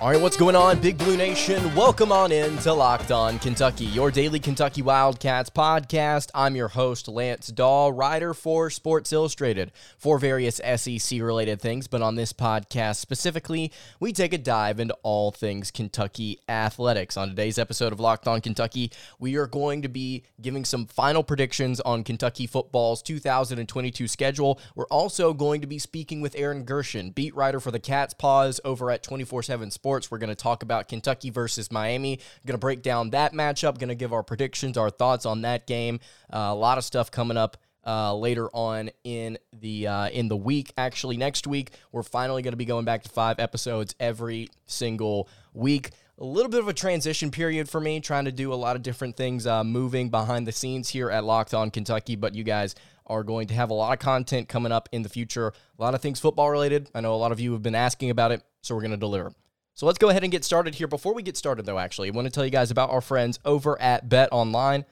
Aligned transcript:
All 0.00 0.08
right, 0.10 0.18
what's 0.18 0.38
going 0.38 0.56
on, 0.56 0.80
Big 0.80 0.96
Blue 0.96 1.14
Nation? 1.14 1.74
Welcome 1.74 2.10
on 2.10 2.32
in 2.32 2.56
to 2.60 2.72
Locked 2.72 3.12
On 3.12 3.38
Kentucky, 3.38 3.84
your 3.84 4.10
daily 4.10 4.40
Kentucky 4.40 4.80
Wildcats 4.80 5.50
podcast. 5.50 6.30
I'm 6.34 6.56
your 6.56 6.68
host, 6.68 7.06
Lance 7.06 7.48
Dahl, 7.48 7.92
writer 7.92 8.32
for 8.32 8.70
Sports 8.70 9.12
Illustrated 9.12 9.72
for 9.98 10.18
various 10.18 10.58
SEC 10.76 11.20
related 11.20 11.60
things. 11.60 11.86
But 11.86 12.00
on 12.00 12.14
this 12.14 12.32
podcast 12.32 12.96
specifically, 12.96 13.72
we 14.00 14.14
take 14.14 14.32
a 14.32 14.38
dive 14.38 14.80
into 14.80 14.96
all 15.02 15.32
things 15.32 15.70
Kentucky 15.70 16.38
athletics. 16.48 17.18
On 17.18 17.28
today's 17.28 17.58
episode 17.58 17.92
of 17.92 18.00
Locked 18.00 18.26
On 18.26 18.40
Kentucky, 18.40 18.92
we 19.18 19.36
are 19.36 19.46
going 19.46 19.82
to 19.82 19.88
be 19.90 20.24
giving 20.40 20.64
some 20.64 20.86
final 20.86 21.22
predictions 21.22 21.78
on 21.78 22.04
Kentucky 22.04 22.46
football's 22.46 23.02
2022 23.02 24.08
schedule. 24.08 24.58
We're 24.74 24.86
also 24.86 25.34
going 25.34 25.60
to 25.60 25.66
be 25.66 25.78
speaking 25.78 26.22
with 26.22 26.34
Aaron 26.38 26.64
Gershon, 26.64 27.10
beat 27.10 27.36
writer 27.36 27.60
for 27.60 27.70
the 27.70 27.78
Cats 27.78 28.14
Pause 28.14 28.62
over 28.64 28.90
at 28.90 29.02
24 29.02 29.42
7 29.42 29.70
Sports. 29.70 29.89
We're 30.10 30.18
going 30.18 30.28
to 30.28 30.36
talk 30.36 30.62
about 30.62 30.88
Kentucky 30.88 31.30
versus 31.30 31.72
Miami. 31.72 32.20
Going 32.46 32.54
to 32.54 32.58
break 32.58 32.82
down 32.82 33.10
that 33.10 33.32
matchup. 33.32 33.78
Going 33.78 33.88
to 33.88 33.94
give 33.94 34.12
our 34.12 34.22
predictions, 34.22 34.76
our 34.76 34.90
thoughts 34.90 35.26
on 35.26 35.42
that 35.42 35.66
game. 35.66 36.00
Uh, 36.32 36.38
a 36.38 36.54
lot 36.54 36.78
of 36.78 36.84
stuff 36.84 37.10
coming 37.10 37.36
up. 37.36 37.56
Uh, 37.86 38.14
later 38.14 38.50
on 38.54 38.90
in 39.04 39.38
the 39.58 39.86
uh, 39.86 40.06
in 40.10 40.28
the 40.28 40.36
week. 40.36 40.70
Actually, 40.76 41.16
next 41.16 41.46
week 41.46 41.70
we're 41.92 42.02
finally 42.02 42.42
going 42.42 42.52
to 42.52 42.58
be 42.58 42.66
going 42.66 42.84
back 42.84 43.02
to 43.02 43.08
five 43.08 43.40
episodes 43.40 43.94
every 43.98 44.50
single 44.66 45.26
week. 45.54 45.90
A 46.18 46.24
little 46.24 46.50
bit 46.50 46.60
of 46.60 46.68
a 46.68 46.74
transition 46.74 47.30
period 47.30 47.70
for 47.70 47.80
me, 47.80 47.98
trying 48.00 48.26
to 48.26 48.32
do 48.32 48.52
a 48.52 48.54
lot 48.54 48.76
of 48.76 48.82
different 48.82 49.16
things, 49.16 49.46
uh, 49.46 49.64
moving 49.64 50.10
behind 50.10 50.46
the 50.46 50.52
scenes 50.52 50.90
here 50.90 51.10
at 51.10 51.24
Locked 51.24 51.54
On 51.54 51.70
Kentucky. 51.70 52.16
But 52.16 52.34
you 52.34 52.44
guys 52.44 52.74
are 53.06 53.24
going 53.24 53.48
to 53.48 53.54
have 53.54 53.70
a 53.70 53.74
lot 53.74 53.94
of 53.94 53.98
content 53.98 54.48
coming 54.48 54.72
up 54.72 54.90
in 54.92 55.02
the 55.02 55.08
future. 55.08 55.48
A 55.48 55.82
lot 55.82 55.94
of 55.94 56.02
things 56.02 56.20
football 56.20 56.50
related. 56.50 56.90
I 56.94 57.00
know 57.00 57.14
a 57.14 57.16
lot 57.16 57.32
of 57.32 57.40
you 57.40 57.54
have 57.54 57.62
been 57.62 57.74
asking 57.74 58.10
about 58.10 58.30
it, 58.30 58.42
so 58.60 58.74
we're 58.74 58.82
going 58.82 58.90
to 58.90 58.98
deliver. 58.98 59.32
So 59.74 59.86
let's 59.86 59.98
go 59.98 60.08
ahead 60.10 60.22
and 60.22 60.32
get 60.32 60.44
started 60.44 60.74
here. 60.74 60.88
Before 60.88 61.14
we 61.14 61.22
get 61.22 61.36
started, 61.36 61.64
though, 61.64 61.78
actually, 61.78 62.08
I 62.08 62.10
want 62.12 62.26
to 62.26 62.30
tell 62.30 62.44
you 62.44 62.50
guys 62.50 62.70
about 62.70 62.90
our 62.90 63.00
friends 63.00 63.38
over 63.44 63.80
at 63.80 64.08
Bet 64.08 64.28
Online. 64.32 64.84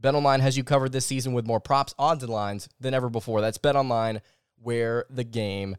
Bet 0.00 0.14
Online 0.14 0.40
has 0.40 0.56
you 0.56 0.62
covered 0.62 0.92
this 0.92 1.06
season 1.06 1.32
with 1.32 1.46
more 1.46 1.60
props, 1.60 1.94
odds, 1.98 2.22
and 2.22 2.32
lines 2.32 2.68
than 2.78 2.94
ever 2.94 3.08
before. 3.08 3.40
That's 3.40 3.58
Bet 3.58 3.74
Online, 3.74 4.20
where 4.60 5.06
the 5.10 5.24
game 5.24 5.76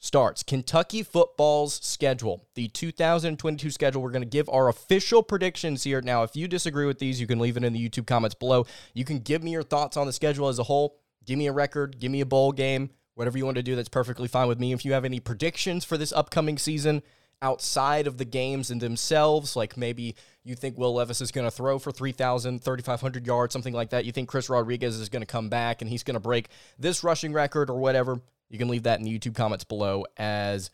starts. 0.00 0.42
Kentucky 0.42 1.02
football's 1.02 1.74
schedule, 1.74 2.48
the 2.54 2.68
2022 2.68 3.70
schedule. 3.70 4.02
We're 4.02 4.10
going 4.10 4.22
to 4.22 4.28
give 4.28 4.48
our 4.48 4.68
official 4.68 5.22
predictions 5.22 5.84
here. 5.84 6.00
Now, 6.00 6.24
if 6.24 6.34
you 6.34 6.48
disagree 6.48 6.86
with 6.86 6.98
these, 6.98 7.20
you 7.20 7.26
can 7.26 7.38
leave 7.38 7.56
it 7.56 7.64
in 7.64 7.72
the 7.72 7.88
YouTube 7.88 8.06
comments 8.06 8.34
below. 8.34 8.66
You 8.94 9.04
can 9.04 9.20
give 9.20 9.44
me 9.44 9.52
your 9.52 9.62
thoughts 9.62 9.96
on 9.96 10.06
the 10.06 10.12
schedule 10.12 10.48
as 10.48 10.58
a 10.58 10.64
whole. 10.64 10.96
Give 11.26 11.38
me 11.38 11.46
a 11.46 11.52
record, 11.52 12.00
give 12.00 12.10
me 12.10 12.22
a 12.22 12.26
bowl 12.26 12.50
game, 12.50 12.90
whatever 13.14 13.36
you 13.36 13.44
want 13.44 13.58
to 13.58 13.62
do. 13.62 13.76
That's 13.76 13.90
perfectly 13.90 14.26
fine 14.26 14.48
with 14.48 14.58
me. 14.58 14.72
If 14.72 14.84
you 14.84 14.94
have 14.94 15.04
any 15.04 15.20
predictions 15.20 15.84
for 15.84 15.98
this 15.98 16.12
upcoming 16.12 16.56
season, 16.56 17.02
outside 17.42 18.06
of 18.06 18.18
the 18.18 18.24
games 18.24 18.70
and 18.70 18.80
themselves. 18.80 19.56
Like 19.56 19.76
maybe 19.76 20.14
you 20.44 20.54
think 20.54 20.78
Will 20.78 20.94
Levis 20.94 21.20
is 21.20 21.30
going 21.30 21.46
to 21.46 21.50
throw 21.50 21.78
for 21.78 21.92
3,000, 21.92 22.62
3,500 22.62 23.26
yards, 23.26 23.52
something 23.52 23.74
like 23.74 23.90
that. 23.90 24.04
You 24.04 24.12
think 24.12 24.28
Chris 24.28 24.48
Rodriguez 24.48 24.98
is 24.98 25.08
going 25.08 25.22
to 25.22 25.26
come 25.26 25.48
back 25.48 25.80
and 25.80 25.90
he's 25.90 26.02
going 26.02 26.14
to 26.14 26.20
break 26.20 26.48
this 26.78 27.04
rushing 27.04 27.32
record 27.32 27.70
or 27.70 27.78
whatever. 27.78 28.20
You 28.48 28.58
can 28.58 28.68
leave 28.68 28.82
that 28.84 28.98
in 28.98 29.04
the 29.04 29.18
YouTube 29.18 29.34
comments 29.34 29.64
below 29.64 30.04
as 30.16 30.70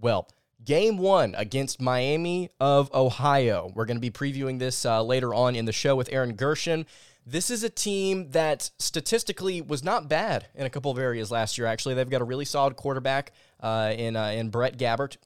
well. 0.00 0.28
Game 0.64 0.96
one 0.96 1.34
against 1.36 1.82
Miami 1.82 2.48
of 2.60 2.92
Ohio. 2.94 3.70
We're 3.74 3.84
going 3.84 3.98
to 3.98 4.00
be 4.00 4.10
previewing 4.10 4.58
this 4.58 4.86
uh, 4.86 5.02
later 5.02 5.34
on 5.34 5.54
in 5.54 5.66
the 5.66 5.72
show 5.72 5.96
with 5.96 6.08
Aaron 6.10 6.34
Gershon. 6.34 6.86
This 7.26 7.50
is 7.50 7.62
a 7.64 7.68
team 7.68 8.30
that 8.30 8.70
statistically 8.78 9.60
was 9.60 9.82
not 9.82 10.08
bad 10.08 10.46
in 10.54 10.64
a 10.64 10.70
couple 10.70 10.90
of 10.90 10.98
areas 10.98 11.30
last 11.30 11.58
year. 11.58 11.66
Actually, 11.66 11.96
they've 11.96 12.08
got 12.08 12.22
a 12.22 12.24
really 12.24 12.44
solid 12.44 12.76
quarterback 12.76 13.32
uh, 13.60 13.92
in 13.96 14.16
uh, 14.16 14.28
in 14.28 14.48
Brett 14.48 14.78
Gabbert. 14.78 15.16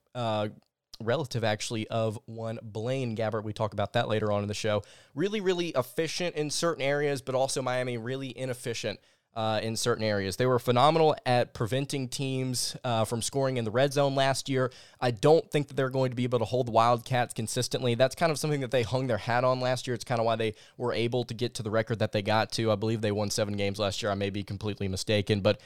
Relative 1.00 1.44
actually 1.44 1.88
of 1.88 2.18
one 2.26 2.58
Blaine 2.62 3.16
Gabbert. 3.16 3.44
We 3.44 3.52
talk 3.52 3.72
about 3.72 3.94
that 3.94 4.08
later 4.08 4.30
on 4.30 4.42
in 4.42 4.48
the 4.48 4.54
show. 4.54 4.82
Really, 5.14 5.40
really 5.40 5.68
efficient 5.68 6.36
in 6.36 6.50
certain 6.50 6.82
areas, 6.82 7.22
but 7.22 7.34
also 7.34 7.62
Miami 7.62 7.96
really 7.96 8.36
inefficient 8.36 9.00
uh, 9.34 9.60
in 9.62 9.76
certain 9.76 10.04
areas. 10.04 10.36
They 10.36 10.46
were 10.46 10.58
phenomenal 10.58 11.14
at 11.24 11.54
preventing 11.54 12.08
teams 12.08 12.76
uh, 12.82 13.04
from 13.04 13.22
scoring 13.22 13.56
in 13.56 13.64
the 13.64 13.70
red 13.70 13.92
zone 13.92 14.14
last 14.14 14.48
year. 14.48 14.72
I 15.00 15.12
don't 15.12 15.48
think 15.50 15.68
that 15.68 15.74
they're 15.74 15.90
going 15.90 16.10
to 16.10 16.16
be 16.16 16.24
able 16.24 16.40
to 16.40 16.44
hold 16.44 16.66
the 16.66 16.72
Wildcats 16.72 17.32
consistently. 17.32 17.94
That's 17.94 18.14
kind 18.14 18.32
of 18.32 18.38
something 18.38 18.60
that 18.60 18.70
they 18.70 18.82
hung 18.82 19.06
their 19.06 19.18
hat 19.18 19.44
on 19.44 19.60
last 19.60 19.86
year. 19.86 19.94
It's 19.94 20.04
kind 20.04 20.20
of 20.20 20.26
why 20.26 20.36
they 20.36 20.54
were 20.76 20.92
able 20.92 21.24
to 21.24 21.34
get 21.34 21.54
to 21.54 21.62
the 21.62 21.70
record 21.70 22.00
that 22.00 22.12
they 22.12 22.22
got 22.22 22.50
to. 22.52 22.72
I 22.72 22.74
believe 22.74 23.00
they 23.00 23.12
won 23.12 23.30
seven 23.30 23.56
games 23.56 23.78
last 23.78 24.02
year. 24.02 24.10
I 24.10 24.16
may 24.16 24.30
be 24.30 24.42
completely 24.42 24.88
mistaken, 24.88 25.40
but 25.40 25.60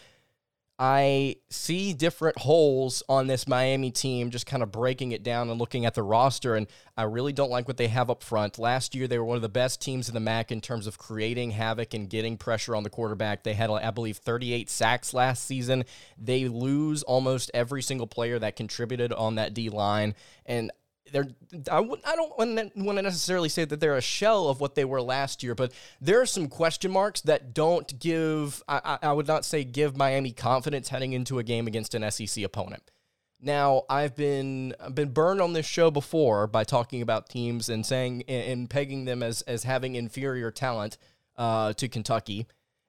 I 0.77 1.37
see 1.51 1.93
different 1.93 2.37
holes 2.39 3.03
on 3.09 3.29
this 3.29 3.47
Miami 3.47 3.93
team, 3.93 4.31
just 4.31 4.47
kind 4.47 4.63
of 4.63 4.73
breaking 4.73 5.13
it 5.13 5.23
down 5.23 5.49
and 5.49 5.59
looking 5.59 5.87
at 5.87 5.95
the 5.95 6.03
roster. 6.03 6.57
And 6.57 6.67
I 6.97 7.05
really 7.05 7.33
don't 7.33 7.51
like 7.51 7.69
what 7.69 7.77
they 7.77 7.87
have 7.89 8.11
up 8.11 8.25
front. 8.25 8.59
Last 8.59 8.93
year, 8.95 9.07
they 9.07 9.19
were 9.19 9.25
one 9.25 9.37
of 9.37 9.43
the 9.43 9.49
best 9.49 9.81
teams 9.81 10.09
in 10.09 10.15
the 10.15 10.21
MAC 10.21 10.51
in 10.51 10.61
terms 10.61 10.89
of 10.89 10.99
creating 10.99 11.53
havoc 11.53 11.95
and 11.95 12.11
getting 12.11 12.37
pressure 12.37 12.75
on 12.75 12.83
the 12.83 12.91
quarterback. 12.91 13.45
They 13.45 13.55
had, 13.55 13.71
I 13.71 13.93
believe, 13.93 14.17
38 14.17 14.69
sacks 14.69 15.15
last 15.15 15.45
season. 15.45 15.85
They 16.19 16.49
lose 16.49 17.05
almost 17.05 17.53
every 17.55 17.83
single 17.83 18.09
player 18.09 18.41
that 18.41 18.57
contributed 18.57 19.13
on 19.13 19.37
that 19.37 19.55
D 19.55 19.69
line. 19.69 20.17
And 20.45 20.73
they're 21.13 21.29
I 21.71 21.77
w- 21.77 22.01
I 22.05 22.17
don't 22.17 22.37
want 22.39 22.99
to 22.99 23.03
necessarily 23.03 23.49
say 23.49 23.65
that 23.65 23.81
they're 23.81 23.97
a 23.97 24.01
shell 24.01 24.49
of 24.49 24.61
what 24.61 24.75
they 24.75 24.85
were 24.85 25.03
last 25.03 25.43
year, 25.43 25.55
but 25.55 25.73
there 26.01 26.21
are 26.21 26.27
some 26.27 26.49
question 26.49 26.91
marks 26.91 27.21
that 27.23 27.55
don't 27.55 27.99
give 27.99 28.63
I, 28.69 28.99
I 29.03 29.13
would 29.13 29.27
not 29.27 29.45
say 29.45 29.65
give 29.65 29.97
Miami 29.97 30.33
confidence 30.33 30.89
heading 30.89 31.13
into 31.13 31.39
a 31.39 31.43
game 31.43 31.67
against 31.67 31.95
an 31.95 32.11
SEC 32.11 32.43
opponent. 32.45 32.91
Now, 33.41 33.83
I've 33.91 34.17
been 34.17 34.75
I've 34.81 34.95
been 34.95 35.11
burned 35.11 35.41
on 35.43 35.53
this 35.53 35.67
show 35.67 35.91
before 35.91 36.47
by 36.47 36.65
talking 36.65 37.03
about 37.03 37.29
teams 37.29 37.69
and 37.69 37.85
saying 37.85 38.23
and 38.23 38.71
pegging 38.71 39.05
them 39.05 39.23
as 39.23 39.43
as 39.43 39.65
having 39.65 39.97
inferior 39.97 40.51
talent 40.51 40.97
uh, 41.37 41.75
to 41.75 41.89
Kentucky. 41.89 42.47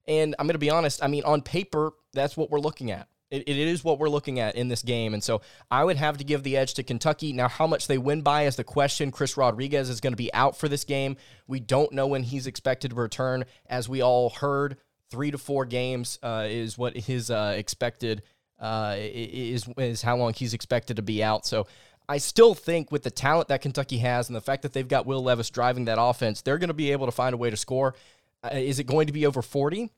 And 0.08 0.36
I'm 0.40 0.46
going 0.46 0.54
to 0.54 0.60
be 0.60 0.70
honest. 0.70 1.04
I 1.04 1.08
mean, 1.08 1.24
on 1.24 1.42
paper, 1.42 1.94
that's 2.14 2.38
what 2.38 2.52
we're 2.52 2.60
looking 2.60 2.92
at. 2.92 3.10
It, 3.32 3.50
it 3.50 3.58
is 3.58 3.84
what 3.84 4.00
we're 4.00 4.10
looking 4.10 4.40
at 4.40 4.56
in 4.56 4.68
this 4.68 4.84
game. 4.84 5.14
And 5.14 5.24
so 5.24 5.42
I 5.72 5.84
would 5.84 5.98
have 5.98 6.18
to 6.18 6.24
give 6.24 6.44
the 6.44 6.58
edge 6.58 6.76
to 6.76 6.84
Kentucky. 6.84 7.34
Now, 7.34 7.48
how 7.48 7.66
much 7.68 7.88
they 7.88 7.98
win 7.98 8.22
by 8.22 8.46
is 8.46 8.56
the 8.56 8.64
question. 8.64 9.12
Chris 9.12 9.36
Rodriguez 9.36 9.90
is 9.90 10.00
going 10.00 10.14
to 10.14 10.18
be 10.18 10.34
out 10.34 10.58
for 10.58 10.68
this 10.68 10.84
game. 10.84 11.18
We 11.48 11.60
don't 11.60 11.92
know 11.92 12.08
when 12.08 12.24
he's 12.24 12.48
expected 12.48 12.92
to 12.92 12.96
return. 12.96 13.46
As 13.68 13.90
we 13.90 14.02
all 14.02 14.30
heard, 14.30 14.78
three 15.10 15.32
to 15.32 15.38
four 15.38 15.66
games 15.66 16.20
uh, 16.22 16.46
is 16.48 16.78
what 16.78 16.96
his 16.96 17.32
uh, 17.32 17.54
expected 17.58 18.22
uh, 18.60 18.96
is 18.98 19.68
is 19.78 20.02
how 20.02 20.16
long 20.16 20.34
he's 20.34 20.54
expected 20.54 20.98
to 20.98 21.02
be 21.02 21.24
out. 21.24 21.46
So 21.46 21.68
I 22.08 22.20
still 22.20 22.54
think 22.54 22.92
with 22.92 23.04
the 23.04 23.12
talent 23.12 23.48
that 23.50 23.62
Kentucky 23.62 23.98
has 24.00 24.30
and 24.30 24.36
the 24.36 24.42
fact 24.42 24.62
that 24.62 24.74
they've 24.74 24.88
got 24.88 25.06
Will 25.06 25.24
Levis 25.24 25.50
driving 25.50 25.86
that 25.86 25.98
offense, 26.00 26.42
they're 26.42 26.58
going 26.58 26.70
to 26.70 26.74
be 26.74 26.92
able 26.92 27.08
to 27.08 27.12
find 27.12 27.34
a 27.34 27.38
way 27.38 27.50
to 27.50 27.58
score. 27.58 27.96
Uh, 28.44 28.50
is 28.54 28.80
it 28.80 28.86
going 28.86 29.08
to 29.08 29.14
be 29.14 29.26
over 29.26 29.42
40? 29.42 29.90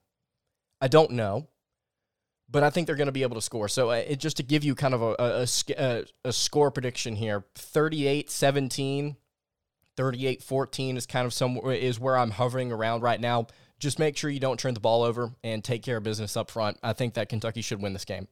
I 0.80 0.88
don't 0.88 1.12
know 1.12 1.48
but 2.50 2.64
I 2.64 2.70
think 2.70 2.88
they're 2.88 2.96
going 2.96 3.08
to 3.08 3.12
be 3.12 3.24
able 3.24 3.36
to 3.36 3.42
score. 3.42 3.68
So 3.68 3.92
uh, 3.92 3.96
it, 3.96 4.20
just 4.20 4.38
to 4.38 4.44
give 4.44 4.64
you 4.64 4.76
kind 4.76 4.94
of 4.94 5.02
a, 5.02 5.16
a, 5.20 5.48
a, 5.78 6.04
a 6.26 6.34
score 6.34 6.72
prediction 6.72 7.16
here 7.16 7.46
38 7.56 8.30
17, 8.30 9.18
38 9.96 10.44
14 10.44 10.98
is 10.98 11.06
kind 11.06 11.26
of 11.26 11.34
somewhere 11.34 11.74
is 11.74 12.00
where 12.00 12.18
I'm 12.18 12.32
hovering 12.32 12.72
around 12.72 13.02
right 13.02 13.20
now. 13.20 13.48
Just 13.80 14.00
make 14.00 14.18
sure 14.18 14.30
you 14.30 14.40
don't 14.40 14.60
turn 14.60 14.74
the 14.74 14.80
ball 14.80 15.04
over 15.04 15.32
and 15.44 15.64
take 15.64 15.84
care 15.84 15.98
of 15.98 16.04
business 16.04 16.36
up 16.36 16.50
front. 16.50 16.78
I 16.82 16.94
think 16.94 17.14
that 17.14 17.30
Kentucky 17.30 17.62
should 17.62 17.82
win 17.82 17.94
this 17.94 18.06
game. 18.06 18.28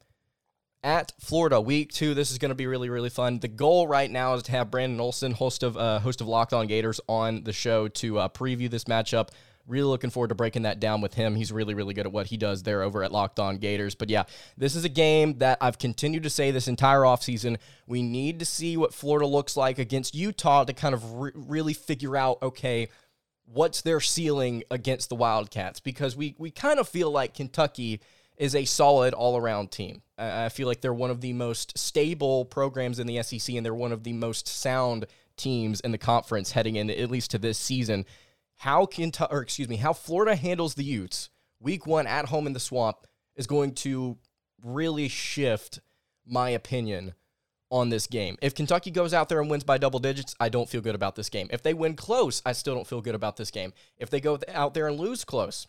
At 0.84 1.14
Florida, 1.20 1.60
week 1.60 1.92
two, 1.92 2.14
this 2.14 2.32
is 2.32 2.38
going 2.38 2.50
to 2.50 2.56
be 2.56 2.68
really, 2.68 2.90
really 2.90 3.10
fun. 3.10 3.40
The 3.40 3.48
goal 3.48 3.88
right 3.88 4.10
now 4.10 4.36
is 4.36 4.44
to 4.44 4.52
have 4.52 4.70
Brandon 4.70 5.00
Olson, 5.00 5.32
host 5.32 5.64
of 5.64 5.76
uh, 5.76 6.00
host 6.00 6.22
of 6.22 6.28
Locked 6.28 6.54
On 6.54 6.68
Gators, 6.68 7.02
on 7.08 7.44
the 7.44 7.54
show 7.54 7.88
to 7.88 8.20
uh, 8.20 8.30
preview 8.30 8.70
this 8.70 8.84
matchup. 8.84 9.30
Really 9.68 9.86
looking 9.86 10.12
forward 10.12 10.28
to 10.28 10.36
breaking 10.36 10.62
that 10.64 10.80
down 10.80 11.02
with 11.02 11.16
him. 11.16 11.36
He's 11.36 11.52
really, 11.52 11.74
really 11.74 11.94
good 11.96 12.06
at 12.06 12.12
what 12.12 12.28
he 12.28 12.38
does 12.38 12.64
there 12.64 12.84
over 12.84 13.04
at 13.04 13.12
Locked 13.12 13.40
On 13.40 13.58
Gators. 13.58 13.96
But 13.96 14.10
yeah, 14.10 14.24
this 14.58 14.76
is 14.76 14.86
a 14.86 14.90
game 14.90 15.40
that 15.40 15.58
I've 15.60 15.80
continued 15.80 16.24
to 16.24 16.30
say 16.30 16.52
this 16.52 16.68
entire 16.68 17.02
offseason. 17.02 17.58
We 17.88 18.04
need 18.04 18.40
to 18.40 18.46
see 18.46 18.78
what 18.78 18.94
Florida 18.94 19.26
looks 19.26 19.58
like 19.58 19.80
against 19.80 20.14
Utah 20.14 20.66
to 20.66 20.74
kind 20.74 20.94
of 20.94 21.14
re- 21.14 21.32
really 21.34 21.74
figure 21.74 22.16
out, 22.16 22.38
okay, 22.44 22.90
what's 23.46 23.82
their 23.82 24.00
ceiling 24.00 24.64
against 24.70 25.10
the 25.10 25.16
Wildcats? 25.16 25.80
Because 25.80 26.16
we, 26.16 26.36
we 26.38 26.52
kind 26.52 26.80
of 26.80 26.88
feel 26.88 27.10
like 27.10 27.34
Kentucky 27.34 28.02
is 28.38 28.54
a 28.54 28.66
solid 28.66 29.14
all 29.14 29.38
around 29.38 29.72
team. 29.72 30.02
I 30.18 30.50
feel 30.50 30.68
like 30.68 30.82
they're 30.82 30.94
one 30.94 31.12
of 31.12 31.22
the 31.22 31.34
most 31.34 31.78
stable 31.78 32.46
programs 32.46 33.00
in 33.00 33.08
the 33.08 33.22
SEC, 33.24 33.56
and 33.56 33.66
they're 33.66 33.74
one 33.74 33.92
of 33.92 34.04
the 34.04 34.14
most 34.14 34.48
sound 34.48 35.08
teams 35.38 35.80
in 35.82 35.92
the 35.92 35.98
conference 35.98 36.52
heading 36.52 36.76
in 36.76 36.90
at 36.90 37.10
least 37.10 37.32
to 37.32 37.38
this 37.38 37.58
season 37.58 38.06
how 38.58 38.86
Kentucky, 38.86 39.34
or 39.34 39.42
excuse 39.42 39.70
me, 39.70 39.78
how 39.78 39.94
Florida 39.94 40.36
handles 40.36 40.76
the 40.76 40.84
Utes 40.84 41.30
week 41.60 41.88
one 41.88 42.08
at 42.08 42.26
home 42.26 42.48
in 42.48 42.54
the 42.54 42.60
swamp 42.60 42.98
is 43.36 43.48
going 43.48 43.74
to 43.74 44.18
really 44.64 45.08
shift 45.08 45.80
my 46.26 46.50
opinion 46.50 47.14
on 47.72 47.90
this 47.90 48.08
game. 48.08 48.38
If 48.42 48.56
Kentucky 48.56 48.92
goes 48.92 49.14
out 49.14 49.30
there 49.30 49.42
and 49.42 49.50
wins 49.50 49.64
by 49.64 49.78
double 49.78 50.00
digits, 50.00 50.36
I 50.40 50.50
don't 50.50 50.70
feel 50.70 50.82
good 50.82 50.96
about 50.96 51.16
this 51.16 51.30
game. 51.30 51.48
If 51.52 51.64
they 51.64 51.74
win 51.74 51.96
close, 51.96 52.42
I 52.46 52.54
still 52.54 52.76
don't 52.76 52.88
feel 52.88 53.02
good 53.02 53.16
about 53.16 53.38
this 53.38 53.52
game. 53.52 53.74
If 53.98 54.10
they 54.10 54.22
go 54.22 54.40
out 54.54 54.74
there 54.74 54.88
and 54.88 55.00
lose 55.00 55.26
close, 55.26 55.68